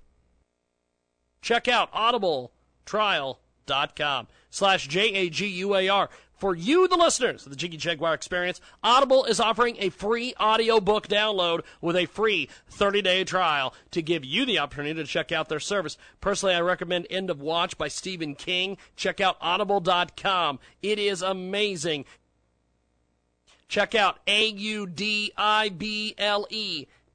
[1.41, 6.11] Check out audibletrial.com slash J-A-G-U-A-R.
[6.43, 11.07] For you, the listeners of the Jiggy Jaguar Experience, Audible is offering a free audiobook
[11.07, 15.61] download with a free 30-day trial to give you the opportunity to check out their
[15.61, 15.97] service.
[16.21, 18.77] Personally, I recommend End of Watch by Stephen King.
[18.97, 20.59] Check out audible.com.
[20.83, 22.07] It is amazing.
[23.69, 25.37] Check out A-U-D-I-B-L-E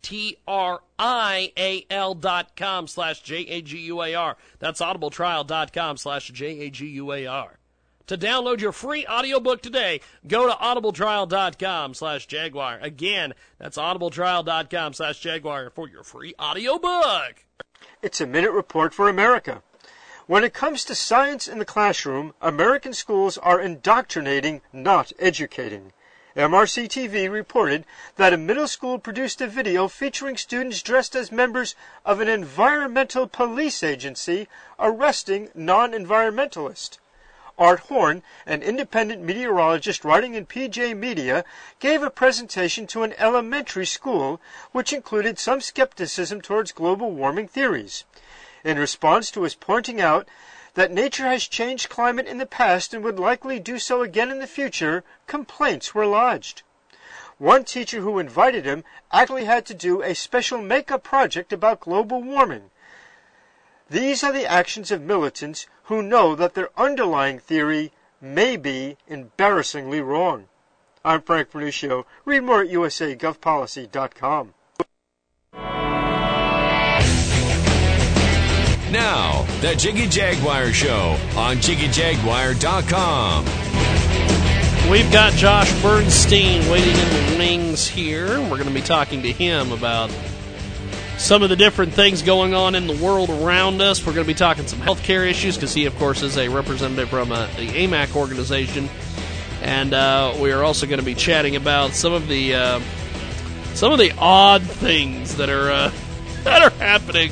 [0.04, 4.38] T-R-I-A-L dot com slash J-A-G-U-A-R.
[4.60, 7.58] That's audibletrial.com slash J-A-G-U-A-R.
[8.08, 12.80] To download your free audiobook today, go to audibletrial.com slash Jaguar.
[12.82, 17.43] Again, that's audibletrial.com slash Jaguar for your free audiobook.
[18.02, 19.62] It's a minute report for America.
[20.26, 25.91] When it comes to science in the classroom, American schools are indoctrinating, not educating.
[26.38, 27.84] MRC TV reported
[28.15, 33.28] that a middle school produced a video featuring students dressed as members of an environmental
[33.28, 34.48] police agency
[34.80, 37.00] arresting non-environmentalists.
[37.60, 41.43] Art Horn, an independent meteorologist writing in PJ Media,
[41.80, 44.39] gave a presentation to an elementary school
[44.72, 48.04] which included some skepticism towards global warming theories.
[48.63, 50.28] In response to his pointing out
[50.76, 54.38] that nature has changed climate in the past and would likely do so again in
[54.38, 56.62] the future, complaints were lodged.
[57.39, 62.22] One teacher who invited him actually had to do a special makeup project about global
[62.22, 62.70] warming.
[63.89, 70.02] These are the actions of militants who know that their underlying theory may be embarrassingly
[70.02, 70.47] wrong.
[71.04, 72.06] I'm Frank Vernuccio.
[72.26, 74.54] Read more at usagovpolicy.com.
[78.91, 83.45] Now, the Jiggy Jaguar Show on JiggyJaguar.com.
[84.89, 88.39] We've got Josh Bernstein waiting in the wings here.
[88.41, 90.10] We're going to be talking to him about
[91.17, 94.06] some of the different things going on in the world around us.
[94.06, 97.10] We're going to be talking some healthcare issues because he, of course, is a representative
[97.10, 98.88] from uh, the AMAC organization,
[99.62, 102.80] and uh, we are also going to be chatting about some of the uh,
[103.73, 105.91] some of the odd things that are uh,
[106.43, 107.32] that are happening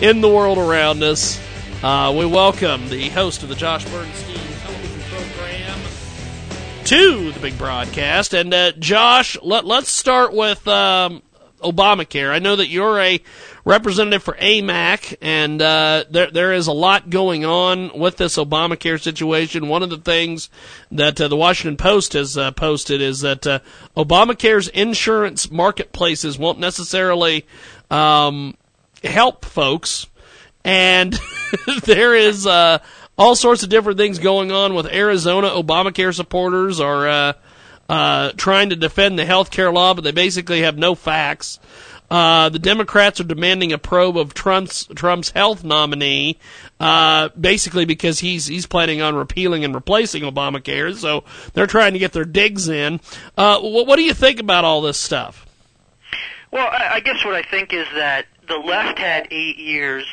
[0.00, 1.40] in the world around us.
[1.82, 5.78] Uh, we welcome the host of the Josh Bernstein television program
[6.84, 10.66] to the big broadcast, and uh, Josh, let let's start with.
[10.66, 11.22] Um,
[11.62, 12.30] Obamacare.
[12.30, 13.20] I know that you're a
[13.64, 19.00] representative for AMAC, and uh, there there is a lot going on with this Obamacare
[19.00, 19.68] situation.
[19.68, 20.50] One of the things
[20.90, 23.60] that uh, the Washington Post has uh, posted is that uh,
[23.96, 27.46] Obamacare's insurance marketplaces won't necessarily
[27.90, 28.56] um,
[29.04, 30.06] help folks,
[30.64, 31.18] and
[31.84, 32.78] there is uh,
[33.16, 35.48] all sorts of different things going on with Arizona.
[35.48, 37.34] Obamacare supporters are
[37.92, 41.60] uh, trying to defend the health care law, but they basically have no facts.
[42.10, 46.38] Uh, the Democrats are demanding a probe of Trump's Trump's health nominee,
[46.80, 50.94] uh, basically because he's he's planning on repealing and replacing Obamacare.
[50.96, 52.98] So they're trying to get their digs in.
[53.36, 55.46] Uh, what, what do you think about all this stuff?
[56.50, 60.06] Well, I, I guess what I think is that the left had eight years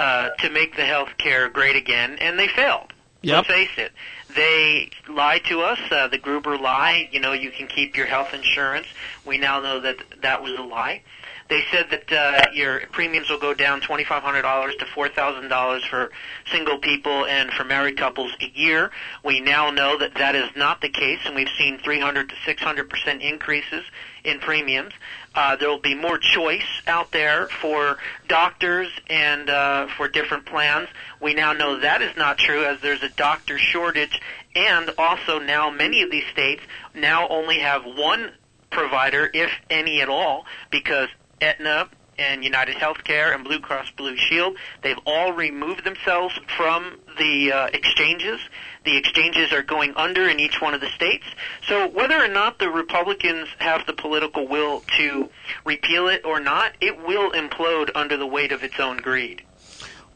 [0.00, 2.92] uh, to make the health care great again, and they failed.
[3.22, 3.36] Yep.
[3.36, 3.92] Let's face it.
[4.36, 5.80] They lied to us.
[5.90, 7.08] Uh, the Gruber lie.
[7.10, 8.86] You know, you can keep your health insurance.
[9.24, 11.02] We now know that that was a lie.
[11.48, 16.10] They said that uh, your premiums will go down $2,500 to $4,000 for
[16.50, 18.90] single people and for married couples a year.
[19.24, 22.90] We now know that that is not the case, and we've seen 300 to 600
[22.90, 23.84] percent increases
[24.24, 24.92] in premiums.
[25.36, 30.88] Uh, there will be more choice out there for doctors and uh, for different plans.
[31.20, 34.18] We now know that is not true as there's a doctor shortage,
[34.54, 36.62] and also now many of these states
[36.94, 38.32] now only have one
[38.70, 41.10] provider, if any at all, because
[41.42, 47.52] Aetna and United Healthcare and Blue Cross Blue Shield, they've all removed themselves from the
[47.52, 48.40] uh, exchanges.
[48.86, 51.24] The exchanges are going under in each one of the states.
[51.68, 55.28] So whether or not the Republicans have the political will to
[55.64, 59.42] repeal it or not, it will implode under the weight of its own greed.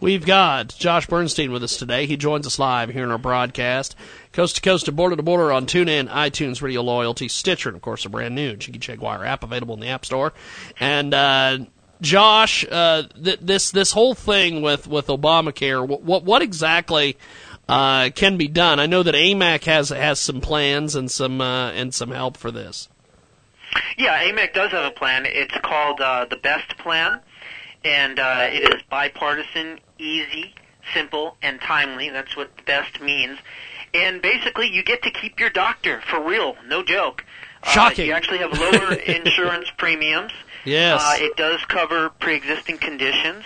[0.01, 2.07] We've got Josh Bernstein with us today.
[2.07, 3.97] He joins us live here in our broadcast,
[4.33, 7.83] coast to coast and border to border on TuneIn, iTunes, Radio Loyalty, Stitcher, and of
[7.83, 10.33] course the brand new Jiggy Jaguar app available in the App Store.
[10.79, 11.59] And uh,
[12.01, 17.19] Josh, uh, th- this this whole thing with with Obamacare, what what, what exactly
[17.71, 18.81] uh, can be done?
[18.81, 22.51] I know that AMAC has has some plans and some uh, and some help for
[22.51, 22.89] this.
[23.97, 25.25] Yeah, AMAC does have a plan.
[25.27, 27.21] It's called uh, the Best Plan,
[27.85, 30.55] and uh, it is bipartisan, easy,
[30.93, 32.11] simple, and timely.
[32.11, 33.39] That's what best means.
[33.95, 37.25] And basically, you get to keep your doctor for real, no joke.
[37.65, 38.05] Shocking.
[38.05, 40.33] Uh, you actually have lower insurance premiums.
[40.65, 41.01] Yes.
[41.05, 43.45] Uh, it does cover pre-existing conditions,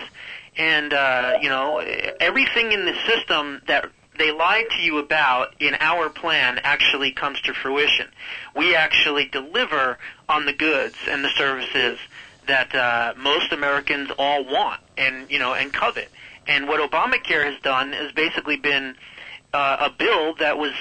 [0.57, 1.79] and uh, you know
[2.19, 7.41] everything in the system that they lied to you about in our plan actually comes
[7.41, 8.07] to fruition.
[8.55, 9.97] We actually deliver
[10.29, 11.99] on the goods and the services
[12.47, 16.09] that uh, most Americans all want and you know and covet.
[16.47, 18.95] And what Obamacare has done has basically been
[19.53, 20.73] uh, a bill that was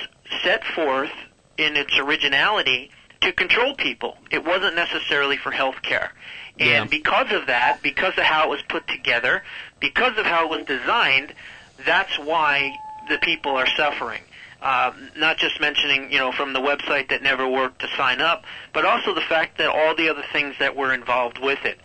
[0.43, 1.13] set forth
[1.57, 2.91] in its originality
[3.23, 4.19] to control people.
[4.31, 6.13] It wasn't necessarily for health care.
[6.59, 6.85] And Yeah.
[6.85, 9.43] because of that, because of how it was put together,
[9.81, 11.35] because of how it was designed,
[11.85, 12.73] that's why
[13.09, 14.23] the people are suffering.
[14.63, 18.45] Um, not just mentioning, you know, from the website that never worked to sign up,
[18.73, 21.79] but also the fact that all the other things that were involved with it.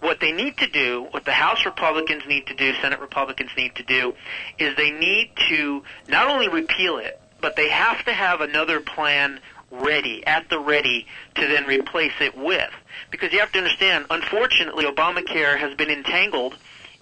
[0.00, 3.74] What they need to do, what the House Republicans need to do, Senate Republicans need
[3.76, 4.14] to do,
[4.58, 9.40] is they need to not only repeal it, but they have to have another plan
[9.70, 11.06] ready, at the ready,
[11.36, 12.70] to then replace it with.
[13.10, 16.54] Because you have to understand, unfortunately, Obamacare has been entangled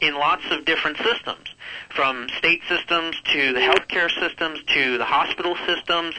[0.05, 1.47] in lots of different systems,
[1.95, 6.15] from state systems to the healthcare systems to the hospital systems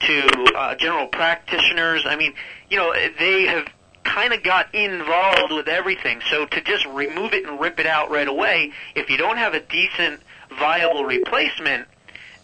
[0.00, 2.04] to uh, general practitioners.
[2.06, 2.34] I mean,
[2.70, 3.66] you know, they have
[4.04, 6.20] kind of got involved with everything.
[6.30, 9.54] So to just remove it and rip it out right away, if you don't have
[9.54, 10.20] a decent,
[10.58, 11.88] viable replacement,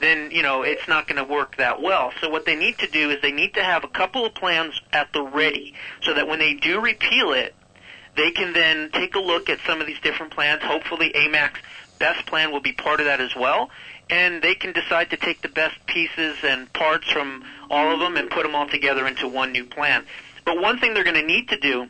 [0.01, 2.13] then you know it's not going to work that well.
[2.21, 4.81] So what they need to do is they need to have a couple of plans
[4.93, 7.55] at the ready, so that when they do repeal it,
[8.17, 10.63] they can then take a look at some of these different plans.
[10.63, 11.61] Hopefully, AMAC's
[11.99, 13.71] best plan will be part of that as well,
[14.11, 18.17] and they can decide to take the best pieces and parts from all of them
[18.17, 20.05] and put them all together into one new plan.
[20.45, 21.85] But one thing they're going to need to do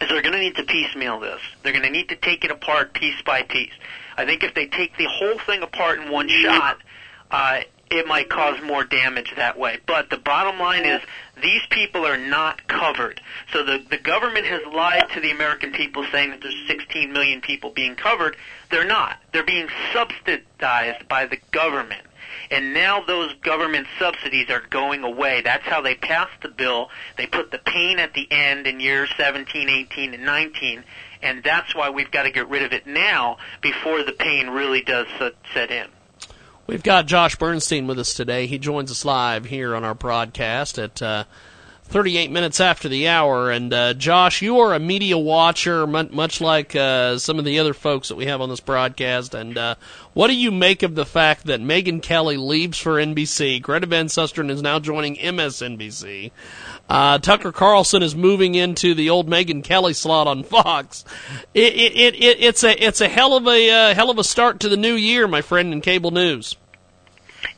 [0.00, 1.40] is they're going to need to piecemeal this.
[1.62, 3.72] They're going to need to take it apart piece by piece.
[4.16, 6.78] I think if they take the whole thing apart in one shot,
[7.30, 7.60] uh,
[7.92, 9.78] it might cause more damage that way.
[9.86, 11.00] But the bottom line is
[11.42, 13.20] these people are not covered.
[13.52, 17.40] So the, the government has lied to the American people saying that there's 16 million
[17.40, 18.36] people being covered.
[18.70, 19.18] They're not.
[19.32, 22.02] They're being subsidized by the government.
[22.50, 25.42] And now those government subsidies are going away.
[25.42, 26.90] That's how they passed the bill.
[27.16, 30.84] They put the pain at the end in years 17, 18, and 19.
[31.22, 34.82] And that's why we've got to get rid of it now before the pain really
[34.82, 35.88] does set- in.
[36.66, 38.46] We've got Josh Bernstein with us today.
[38.46, 41.24] He joins us live here on our broadcast at uh,
[41.86, 43.50] 38 minutes after the hour.
[43.50, 47.58] And uh, Josh, you are a media watcher, mu- much like uh, some of the
[47.58, 49.34] other folks that we have on this broadcast.
[49.34, 49.74] And uh,
[50.14, 53.60] what do you make of the fact that Megyn Kelly leaves for NBC?
[53.60, 56.30] Greta Van Susteren is now joining MSNBC.
[56.88, 61.04] Uh, Tucker Carlson is moving into the old Megyn Kelly slot on Fox.
[61.54, 64.24] It, it, it, it, it's a it's a hell of a uh, hell of a
[64.24, 66.56] start to the new year, my friend in cable news.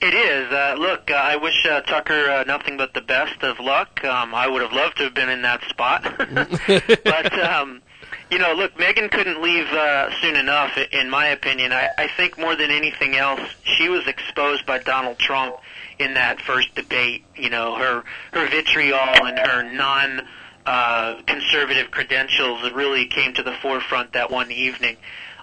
[0.00, 0.52] It is.
[0.52, 4.02] Uh, look, uh, I wish uh, Tucker uh, nothing but the best of luck.
[4.04, 6.02] Um, I would have loved to have been in that spot,
[7.04, 7.82] but um,
[8.30, 10.76] you know, look, Megyn couldn't leave uh, soon enough.
[10.92, 15.18] In my opinion, I, I think more than anything else, she was exposed by Donald
[15.18, 15.56] Trump
[15.98, 17.24] in that first debate.
[17.36, 20.26] You know, her her vitriol and her non
[20.66, 24.96] uh, conservative credentials really came to the forefront that one evening.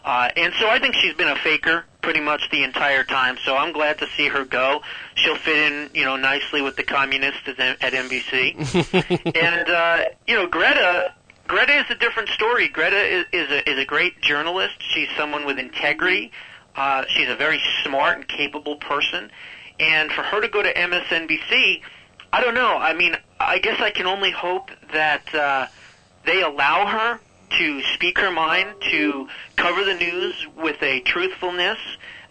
[0.03, 3.37] Uh, and so I think she's been a faker pretty much the entire time.
[3.45, 4.81] So I'm glad to see her go.
[5.13, 9.35] She'll fit in, you know, nicely with the communists at, at NBC.
[9.35, 11.13] and uh, you know, Greta.
[11.51, 12.69] Greta is a different story.
[12.69, 14.75] Greta is, is a is a great journalist.
[14.79, 16.31] She's someone with integrity.
[16.77, 19.29] Uh, she's a very smart and capable person.
[19.77, 21.81] And for her to go to MSNBC,
[22.31, 22.77] I don't know.
[22.77, 25.67] I mean, I guess I can only hope that uh,
[26.25, 27.19] they allow her
[27.57, 29.27] to speak her mind, to
[29.57, 31.79] cover the news with a truthfulness,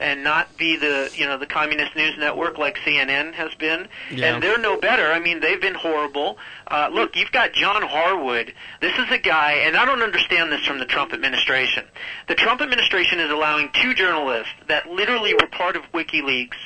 [0.00, 3.86] and not be the you know the communist news network like CNN has been.
[4.10, 4.34] Yeah.
[4.34, 5.12] And they're no better.
[5.12, 6.38] I mean, they've been horrible.
[6.66, 8.54] Uh, look, you've got John Harwood.
[8.80, 11.84] This is a guy, and I don't understand this from the Trump administration.
[12.28, 16.56] The Trump administration is allowing two journalists that literally were part of WikiLeaks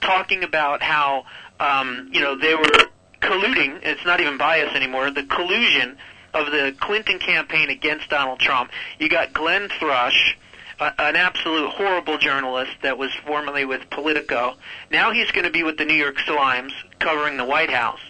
[0.00, 1.24] talking about how
[1.58, 2.88] um, you know they were
[3.20, 3.80] colluding.
[3.82, 5.10] It's not even bias anymore.
[5.10, 5.96] The collusion
[6.34, 8.70] of the Clinton campaign against Donald Trump.
[8.98, 10.36] You got Glenn Thrush,
[10.80, 14.54] a, an absolute horrible journalist that was formerly with Politico.
[14.90, 18.00] Now he's going to be with the New York Slimes covering the White House.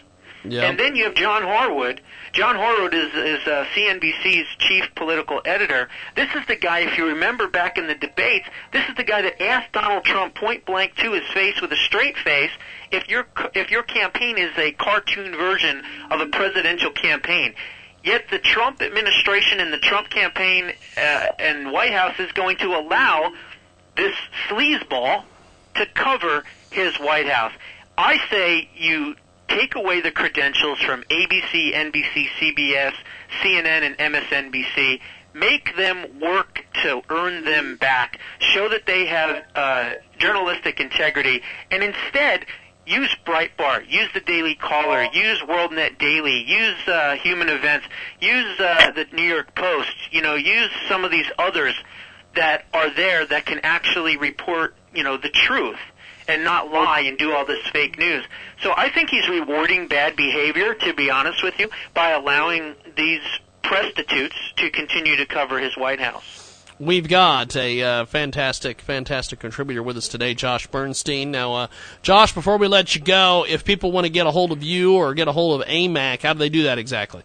[0.46, 0.64] Yeah.
[0.64, 2.02] And then you have John Harwood.
[2.32, 5.88] John Harwood is, is uh, CNBC's chief political editor.
[6.16, 9.22] This is the guy, if you remember back in the debates, this is the guy
[9.22, 12.50] that asked Donald Trump point blank to his face with a straight face
[12.90, 17.54] if your if your campaign is a cartoon version of a presidential campaign.
[18.04, 22.76] Yet the Trump administration and the Trump campaign uh, and White House is going to
[22.76, 23.32] allow
[23.96, 24.14] this
[24.48, 25.24] sleazeball
[25.76, 27.52] to cover his White House.
[27.96, 29.14] I say you
[29.48, 32.92] take away the credentials from ABC, NBC, CBS,
[33.42, 35.00] CNN, and MSNBC.
[35.32, 38.20] Make them work to earn them back.
[38.38, 42.46] Show that they have uh, journalistic integrity, and instead
[42.86, 47.86] use Breitbart, use the Daily Caller, use WorldNet Daily, use uh, Human Events,
[48.20, 49.94] use uh, the New York Post.
[50.10, 51.74] You know, use some of these others
[52.34, 55.78] that are there that can actually report, you know, the truth
[56.26, 58.24] and not lie and do all this fake news.
[58.62, 63.20] So I think he's rewarding bad behavior, to be honest with you, by allowing these
[63.62, 66.43] prostitutes to continue to cover his White House.
[66.80, 71.30] We've got a uh, fantastic, fantastic contributor with us today, Josh Bernstein.
[71.30, 71.66] Now, uh,
[72.02, 74.94] Josh, before we let you go, if people want to get a hold of you
[74.94, 77.22] or get a hold of AMAC, how do they do that exactly?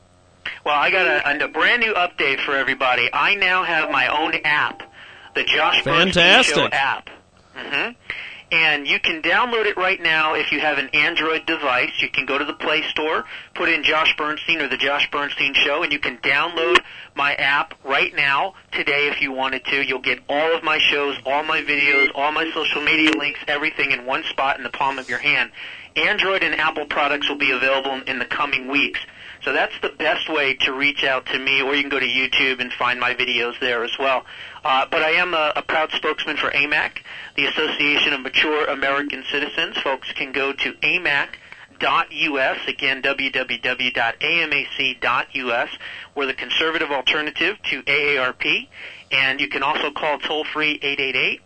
[0.63, 3.09] Well, I got a, a brand new update for everybody.
[3.11, 4.83] I now have my own app,
[5.33, 6.55] the Josh Bernstein Fantastic.
[6.55, 7.09] Show app.
[7.55, 7.91] hmm
[8.51, 11.91] And you can download it right now if you have an Android device.
[12.01, 15.53] You can go to the Play Store, put in Josh Bernstein or the Josh Bernstein
[15.53, 16.79] Show, and you can download
[17.15, 19.83] my app right now, today if you wanted to.
[19.83, 23.91] You'll get all of my shows, all my videos, all my social media links, everything
[23.91, 25.51] in one spot in the palm of your hand.
[25.95, 28.99] Android and Apple products will be available in the coming weeks.
[29.43, 32.05] So that's the best way to reach out to me, or you can go to
[32.05, 34.25] YouTube and find my videos there as well.
[34.63, 37.03] Uh, but I am a, a proud spokesman for AMAC,
[37.35, 39.77] the Association of Mature American Citizens.
[39.77, 43.39] Folks can go to amac.us, again, www.amac.us.
[46.15, 48.67] We're the conservative alternative to AARP,
[49.11, 51.41] and you can also call toll-free 888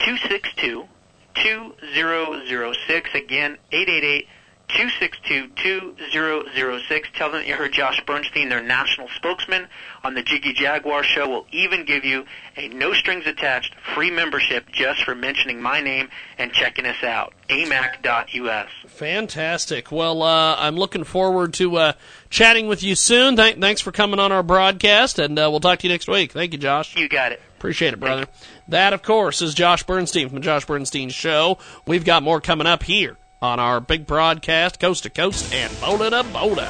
[0.00, 0.86] 262
[1.34, 3.14] 2006.
[3.14, 4.26] Again, 888
[4.70, 7.02] 262-2006.
[7.14, 9.66] Tell them that you heard Josh Bernstein, their national spokesman,
[10.02, 11.28] on the Jiggy Jaguar show.
[11.28, 12.24] Will even give you
[12.56, 16.08] a no strings attached free membership just for mentioning my name
[16.38, 17.34] and checking us out.
[17.48, 18.68] amac.us.
[18.88, 19.92] Fantastic.
[19.92, 21.92] Well, uh, I'm looking forward to uh,
[22.28, 23.36] chatting with you soon.
[23.36, 26.32] Th- thanks for coming on our broadcast, and uh, we'll talk to you next week.
[26.32, 26.96] Thank you, Josh.
[26.96, 27.40] You got it.
[27.58, 28.26] Appreciate it, brother.
[28.68, 31.58] That, of course, is Josh Bernstein from the Josh Bernstein Show.
[31.86, 36.10] We've got more coming up here on our big broadcast, coast to coast and boulder
[36.10, 36.68] to boulder.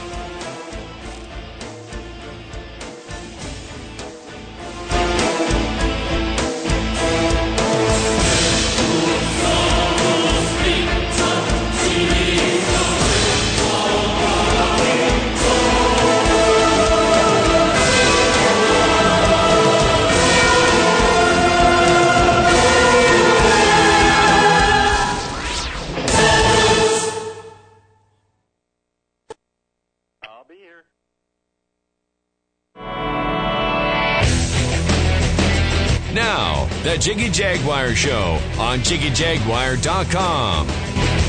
[36.83, 40.67] The Jiggy Jaguar Show on JiggyJaguar.com.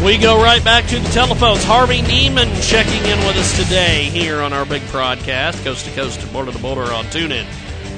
[0.02, 1.66] We go right back to the telephones.
[1.66, 6.24] Harvey Neiman checking in with us today here on our big broadcast, coast to coast
[6.24, 7.44] and border to border on TuneIn,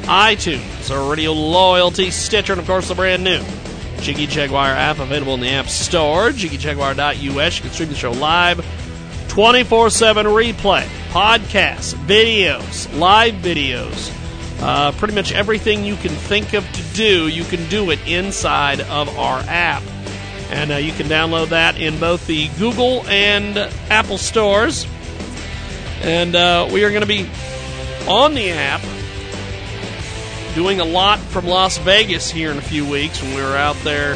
[0.06, 3.44] iTunes, our radio loyalty, Stitcher, and of course the brand new
[4.00, 7.22] Jiggy Jaguar app available in the App Store, jiggyjaguar.us.
[7.22, 8.66] You can stream the show live,
[9.28, 14.12] 24 7 replay, podcasts, videos, live videos.
[14.60, 18.82] Uh, pretty much everything you can think of to do, you can do it inside
[18.82, 19.84] of our app.
[20.50, 23.58] And uh, you can download that in both the Google and
[23.90, 24.86] Apple stores.
[26.02, 27.30] And uh, we are going to be
[28.08, 28.82] on the app
[30.54, 34.16] doing a lot from Las Vegas here in a few weeks when we're out there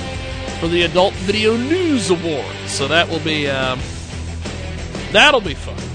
[0.60, 2.72] for the Adult Video News Awards.
[2.72, 3.78] So that will be uh,
[5.12, 5.87] that'll be fun.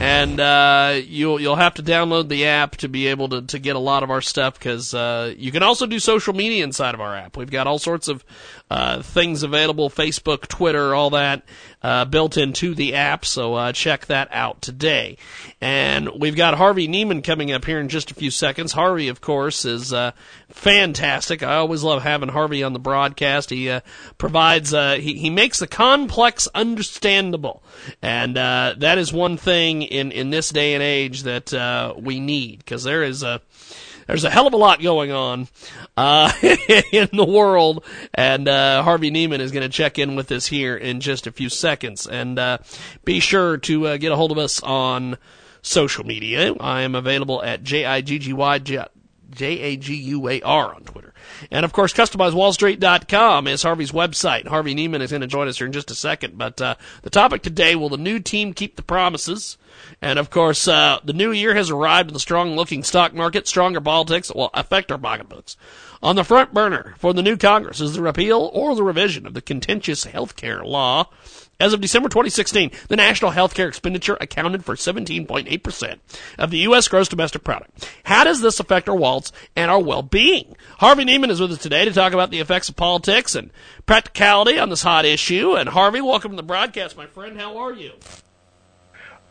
[0.00, 3.74] And uh, you'll you'll have to download the app to be able to, to get
[3.74, 7.00] a lot of our stuff because uh, you can also do social media inside of
[7.00, 7.36] our app.
[7.36, 8.24] We've got all sorts of
[8.70, 11.42] uh, things available: Facebook, Twitter, all that
[11.82, 13.24] uh, built into the app.
[13.24, 15.16] So uh, check that out today.
[15.60, 18.72] And we've got Harvey Neiman coming up here in just a few seconds.
[18.72, 20.12] Harvey, of course, is uh,
[20.48, 21.42] fantastic.
[21.42, 23.50] I always love having Harvey on the broadcast.
[23.50, 23.80] He uh,
[24.18, 27.62] provides uh, he he makes the complex understandable,
[28.02, 32.20] and uh, that is one thing in in this day and age that uh, we
[32.20, 33.40] need because there is a
[34.08, 35.46] there's a hell of a lot going on
[35.96, 36.32] uh,
[36.92, 37.84] in the world,
[38.14, 41.32] and uh, Harvey Neiman is going to check in with us here in just a
[41.32, 42.06] few seconds.
[42.06, 42.58] And uh,
[43.04, 45.18] be sure to uh, get a hold of us on
[45.60, 46.54] social media.
[46.58, 48.58] I am available at J I G G Y
[49.30, 51.12] J A G U A R on Twitter.
[51.50, 54.46] And of course, customizewallstreet.com is Harvey's website.
[54.46, 56.38] Harvey Neiman is going to join us here in just a second.
[56.38, 59.58] But uh, the topic today will the new team keep the promises?
[60.02, 63.46] And of course, uh, the new year has arrived with the strong looking stock market,
[63.46, 65.56] stronger politics will affect our pocketbooks.
[66.02, 69.34] On the front burner for the new Congress is the repeal or the revision of
[69.34, 71.08] the contentious health care law.
[71.60, 75.98] As of December 2016, the national healthcare expenditure accounted for 17.8%
[76.38, 76.86] of the U.S.
[76.86, 77.90] gross domestic product.
[78.04, 80.54] How does this affect our wallets and our well-being?
[80.78, 83.50] Harvey Neiman is with us today to talk about the effects of politics and
[83.86, 85.56] practicality on this hot issue.
[85.56, 87.36] And Harvey, welcome to the broadcast, my friend.
[87.40, 87.90] How are you?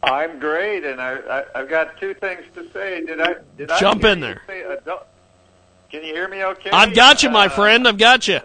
[0.04, 3.06] I'm great, and I, I I've got two things to say.
[3.06, 4.42] Did I did Jump hear in there.
[5.90, 6.44] Can you hear me?
[6.44, 6.72] Okay.
[6.72, 7.88] I've got you, my Uh, friend.
[7.88, 8.42] I've got you.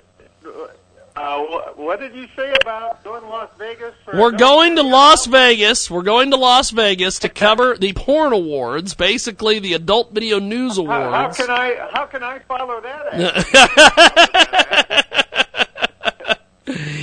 [1.14, 1.42] Uh,
[1.76, 3.94] what did you say about going to Las Vegas?
[4.12, 4.82] We're going to?
[4.82, 5.90] Las Vegas.
[5.90, 10.76] We're going to Las Vegas to cover the porn awards, basically the Adult Video News
[10.78, 11.36] How, how Awards.
[11.36, 13.98] can I how can I follow that?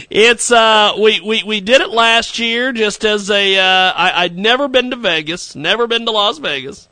[0.09, 4.37] It's uh we, we we did it last year just as a uh I, I'd
[4.37, 6.89] never been to Vegas, never been to Las Vegas.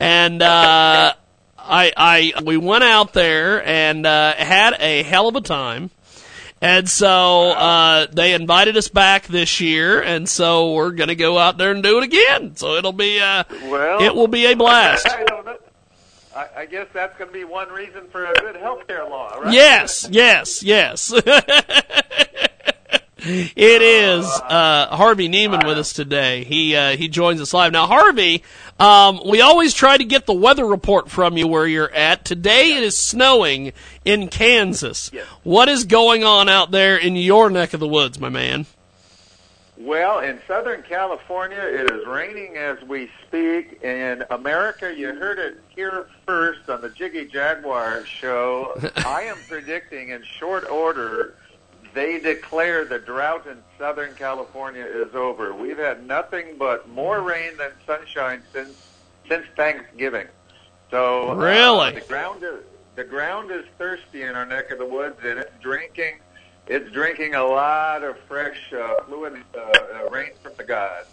[0.00, 1.14] And uh
[1.58, 5.90] I I we went out there and uh had a hell of a time.
[6.66, 11.38] And so uh they invited us back this year and so we're going to go
[11.38, 12.56] out there and do it again.
[12.56, 15.08] So it'll be uh Well, it will be a blast.
[15.08, 15.56] I don't know.
[16.34, 19.38] I, I guess that's going to be one reason for a good health care law,
[19.38, 19.54] right?
[19.54, 21.12] Yes, yes, yes.
[23.26, 26.44] it is uh, Harvey Neiman with us today.
[26.44, 27.86] He uh, he joins us live now.
[27.86, 28.42] Harvey,
[28.78, 32.24] um, we always try to get the weather report from you where you're at.
[32.24, 33.72] Today it is snowing
[34.04, 35.10] in Kansas.
[35.42, 38.66] What is going on out there in your neck of the woods, my man?
[39.78, 43.82] Well, in Southern California, it is raining as we speak.
[43.82, 48.80] In America, you heard it here first on the Jiggy Jaguar show.
[48.96, 51.34] I am predicting in short order
[51.96, 55.54] they declare the drought in Southern California is over.
[55.54, 58.76] We've had nothing but more rain than sunshine since
[59.28, 60.26] since Thanksgiving.
[60.90, 61.92] So uh, Really?
[61.94, 62.62] the ground is
[62.96, 66.16] the ground is thirsty in our neck of the woods, and it's drinking
[66.66, 71.08] it's drinking a lot of fresh uh, fluid uh, uh, rain from the gods,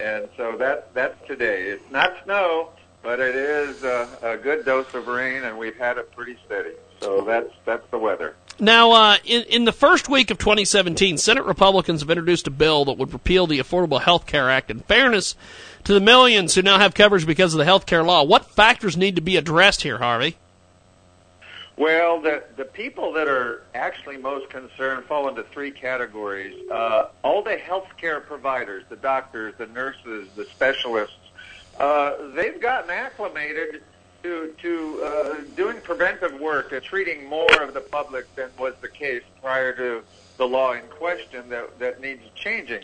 [0.00, 1.64] and so that that's today.
[1.64, 2.70] It's not snow,
[3.02, 6.72] but it is uh, a good dose of rain, and we've had it pretty steady.
[7.00, 8.34] So that's that's the weather.
[8.60, 12.84] Now, uh, in, in the first week of 2017, Senate Republicans have introduced a bill
[12.84, 14.70] that would repeal the Affordable Health Care Act.
[14.70, 15.34] In fairness
[15.82, 18.96] to the millions who now have coverage because of the health care law, what factors
[18.96, 20.36] need to be addressed here, Harvey?
[21.76, 26.54] Well, the the people that are actually most concerned fall into three categories.
[26.70, 31.16] Uh, all the healthcare providers, the doctors, the nurses, the specialists,
[31.80, 33.82] uh, they've gotten acclimated
[34.24, 38.88] to to uh, doing preventive work and treating more of the public than was the
[38.88, 40.02] case prior to
[40.36, 42.82] the law in question that that needs changing.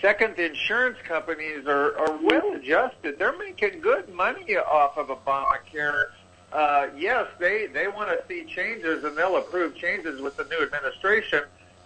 [0.00, 3.18] Second, the insurance companies are, are well adjusted.
[3.18, 6.10] They're making good money off of Obamacare
[6.52, 10.62] uh, yes, they they want to see changes, and they'll approve changes with the new
[10.62, 11.42] administration.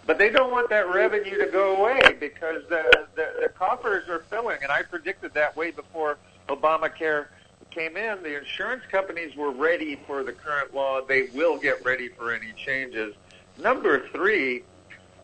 [0.07, 4.21] But they don't want that revenue to go away because the, the the coffers are
[4.31, 7.27] filling, and I predicted that way before Obamacare
[7.75, 8.23] came in.
[8.23, 11.01] The insurance companies were ready for the current law.
[11.01, 13.15] They will get ready for any changes.
[13.59, 14.63] Number three,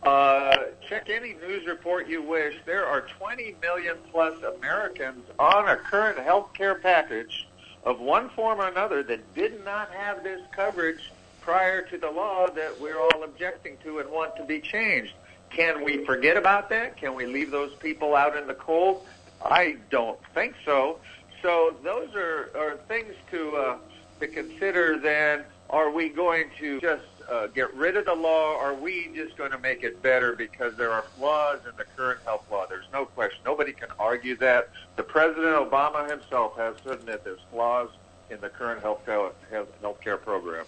[0.03, 0.57] uh,
[0.88, 2.55] check any news report you wish.
[2.64, 7.49] There are 20 million plus Americans on a current health care package
[7.84, 12.46] of one form or another that did not have this coverage prior to the law
[12.46, 15.14] that we're all objecting to and want to be changed.
[15.51, 16.96] Can we forget about that?
[16.96, 19.07] Can we leave those people out in the cold?
[19.44, 20.99] I don't think so.
[21.43, 23.78] So those are, are things to uh,
[24.20, 24.99] to consider.
[24.99, 28.55] Then, are we going to just uh, get rid of the law?
[28.55, 31.84] Or are we just going to make it better because there are flaws in the
[31.97, 32.66] current health law?
[32.66, 33.41] There's no question.
[33.45, 34.70] Nobody can argue that.
[34.97, 37.91] The President Obama himself has said that there's flaws
[38.30, 40.64] in the current health health care program.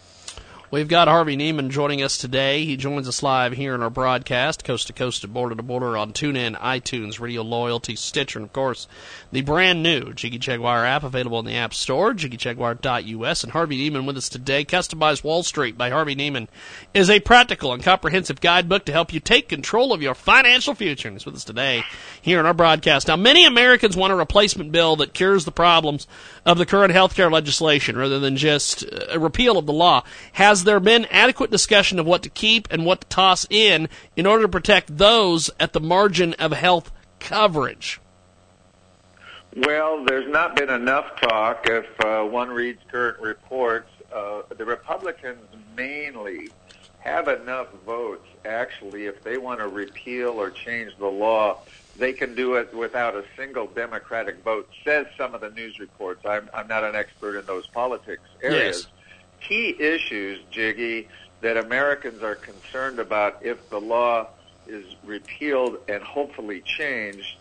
[0.73, 2.65] We've got Harvey Neiman joining us today.
[2.65, 5.97] He joins us live here in our broadcast, coast to coast and border to border
[5.97, 8.87] on TuneIn, iTunes, Radio Loyalty, Stitcher, and of course,
[9.33, 13.43] the brand new Jiggy Jaguar app available in the App Store, jiggyjaguar.us.
[13.43, 14.65] And Harvey Neiman with us today.
[14.65, 16.47] Customized Wall Street by Harvey Neiman
[16.95, 21.09] is a practical and comprehensive guidebook to help you take control of your financial future.
[21.09, 21.83] And he's with us today
[22.23, 23.09] here in our broadcast.
[23.09, 26.07] Now, many Americans want a replacement bill that cures the problems
[26.47, 30.05] of the current health care legislation rather than just a repeal of the law.
[30.35, 33.89] Has has there been adequate discussion of what to keep and what to toss in
[34.15, 37.99] in order to protect those at the margin of health coverage?
[39.57, 41.67] Well, there's not been enough talk.
[41.67, 46.51] If uh, one reads current reports, uh, the Republicans mainly
[46.99, 51.61] have enough votes, actually, if they want to repeal or change the law,
[51.97, 56.27] they can do it without a single Democratic vote, says some of the news reports.
[56.27, 58.87] I'm, I'm not an expert in those politics areas.
[58.87, 59.00] Yes
[59.41, 61.09] key issues, Jiggy,
[61.41, 64.29] that Americans are concerned about if the law
[64.67, 67.37] is repealed and hopefully changed.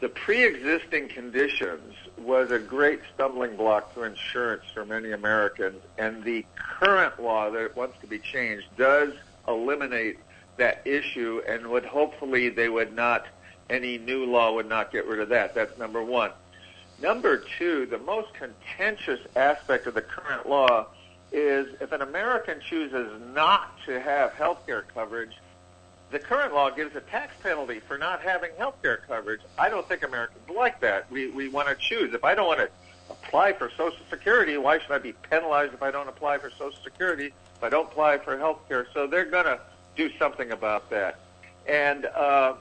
[0.00, 6.44] The pre-existing conditions was a great stumbling block to insurance for many Americans, and the
[6.56, 9.14] current law that wants to be changed does
[9.48, 10.18] eliminate
[10.56, 13.26] that issue and would hopefully they would not,
[13.70, 15.54] any new law would not get rid of that.
[15.54, 16.30] That's number one.
[17.00, 20.86] Number two, the most contentious aspect of the current law
[21.36, 25.36] is if an American chooses not to have health care coverage,
[26.10, 29.42] the current law gives a tax penalty for not having health care coverage.
[29.58, 31.10] I don't think Americans like that.
[31.10, 32.14] We, we want to choose.
[32.14, 32.70] If I don't want to
[33.10, 36.78] apply for Social Security, why should I be penalized if I don't apply for Social
[36.82, 38.86] Security, if I don't apply for health care?
[38.94, 39.60] So they're going to
[39.94, 41.18] do something about that.
[41.68, 42.54] And, uh,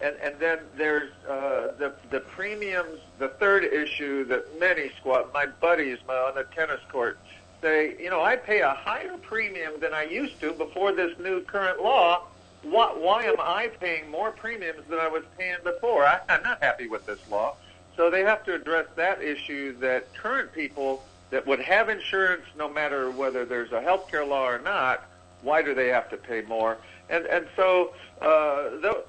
[0.00, 5.46] and, and then there's uh, the, the premiums, the third issue that many squat, my
[5.46, 7.18] buddies my, on the tennis court,
[7.60, 11.42] say, you know, I pay a higher premium than I used to before this new
[11.42, 12.26] current law.
[12.62, 16.04] What, why am I paying more premiums than I was paying before?
[16.04, 17.56] I, I'm not happy with this law.
[17.96, 22.68] So they have to address that issue that current people that would have insurance no
[22.68, 25.08] matter whether there's a health care law or not,
[25.42, 26.76] why do they have to pay more?
[27.08, 29.04] And, and so, uh, though,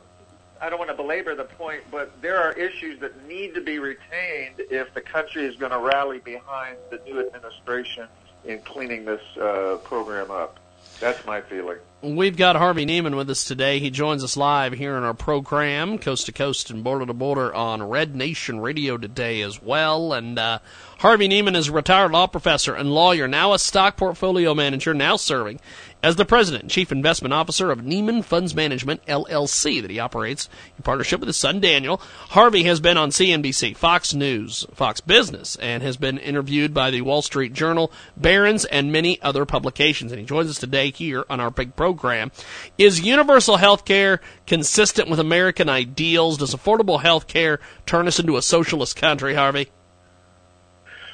[0.62, 3.80] I don't want to belabor the point, but there are issues that need to be
[3.80, 8.08] retained if the country is going to rally behind the new administration
[8.46, 10.60] in cleaning this uh, program up.
[11.00, 11.78] That's my feeling.
[12.04, 13.80] We've got Harvey Neiman with us today.
[13.80, 17.54] He joins us live here in our program, coast to coast and border to border,
[17.54, 20.14] on Red Nation Radio today as well.
[20.14, 20.60] And uh,
[21.00, 25.16] Harvey Neiman is a retired law professor and lawyer, now a stock portfolio manager, now
[25.16, 25.60] serving
[26.04, 30.50] as the president and chief investment officer of Neiman Funds Management LLC that he operates
[30.78, 31.98] in partnership with his son Daniel.
[32.30, 37.02] Harvey has been on CNBC, Fox News, Fox Business, and has been interviewed by the
[37.02, 40.12] Wall Street Journal, Barron's, and many other publications.
[40.12, 42.32] And he joins us today here on our big program.
[42.78, 46.38] Is universal health care consistent with American ideals?
[46.38, 49.70] Does affordable health care turn us into a socialist country, Harvey?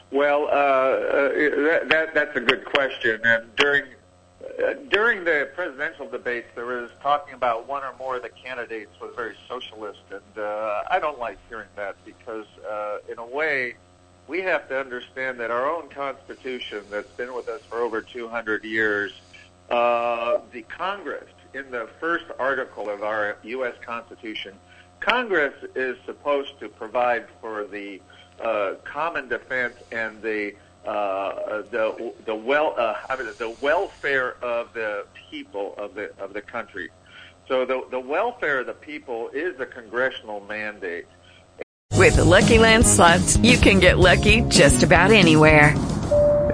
[0.09, 1.29] Well, uh, uh,
[1.67, 3.19] that, that, that's a good question.
[3.25, 3.83] And during
[4.89, 9.13] during the presidential debates, there was talking about one or more of the candidates was
[9.15, 13.75] very socialist, and uh, I don't like hearing that because, uh, in a way,
[14.27, 18.63] we have to understand that our own Constitution, that's been with us for over 200
[18.63, 19.13] years,
[19.69, 23.75] uh, the Congress, in the first article of our U.S.
[23.85, 24.55] Constitution,
[24.99, 28.01] Congress is supposed to provide for the
[28.41, 30.55] uh, common defense and the
[30.87, 36.33] uh, the the well uh, I mean, the welfare of the people of the of
[36.33, 36.89] the country.
[37.47, 41.05] So the the welfare of the people is a congressional mandate.
[41.93, 45.75] With the Lucky Land slots, you can get lucky just about anywhere.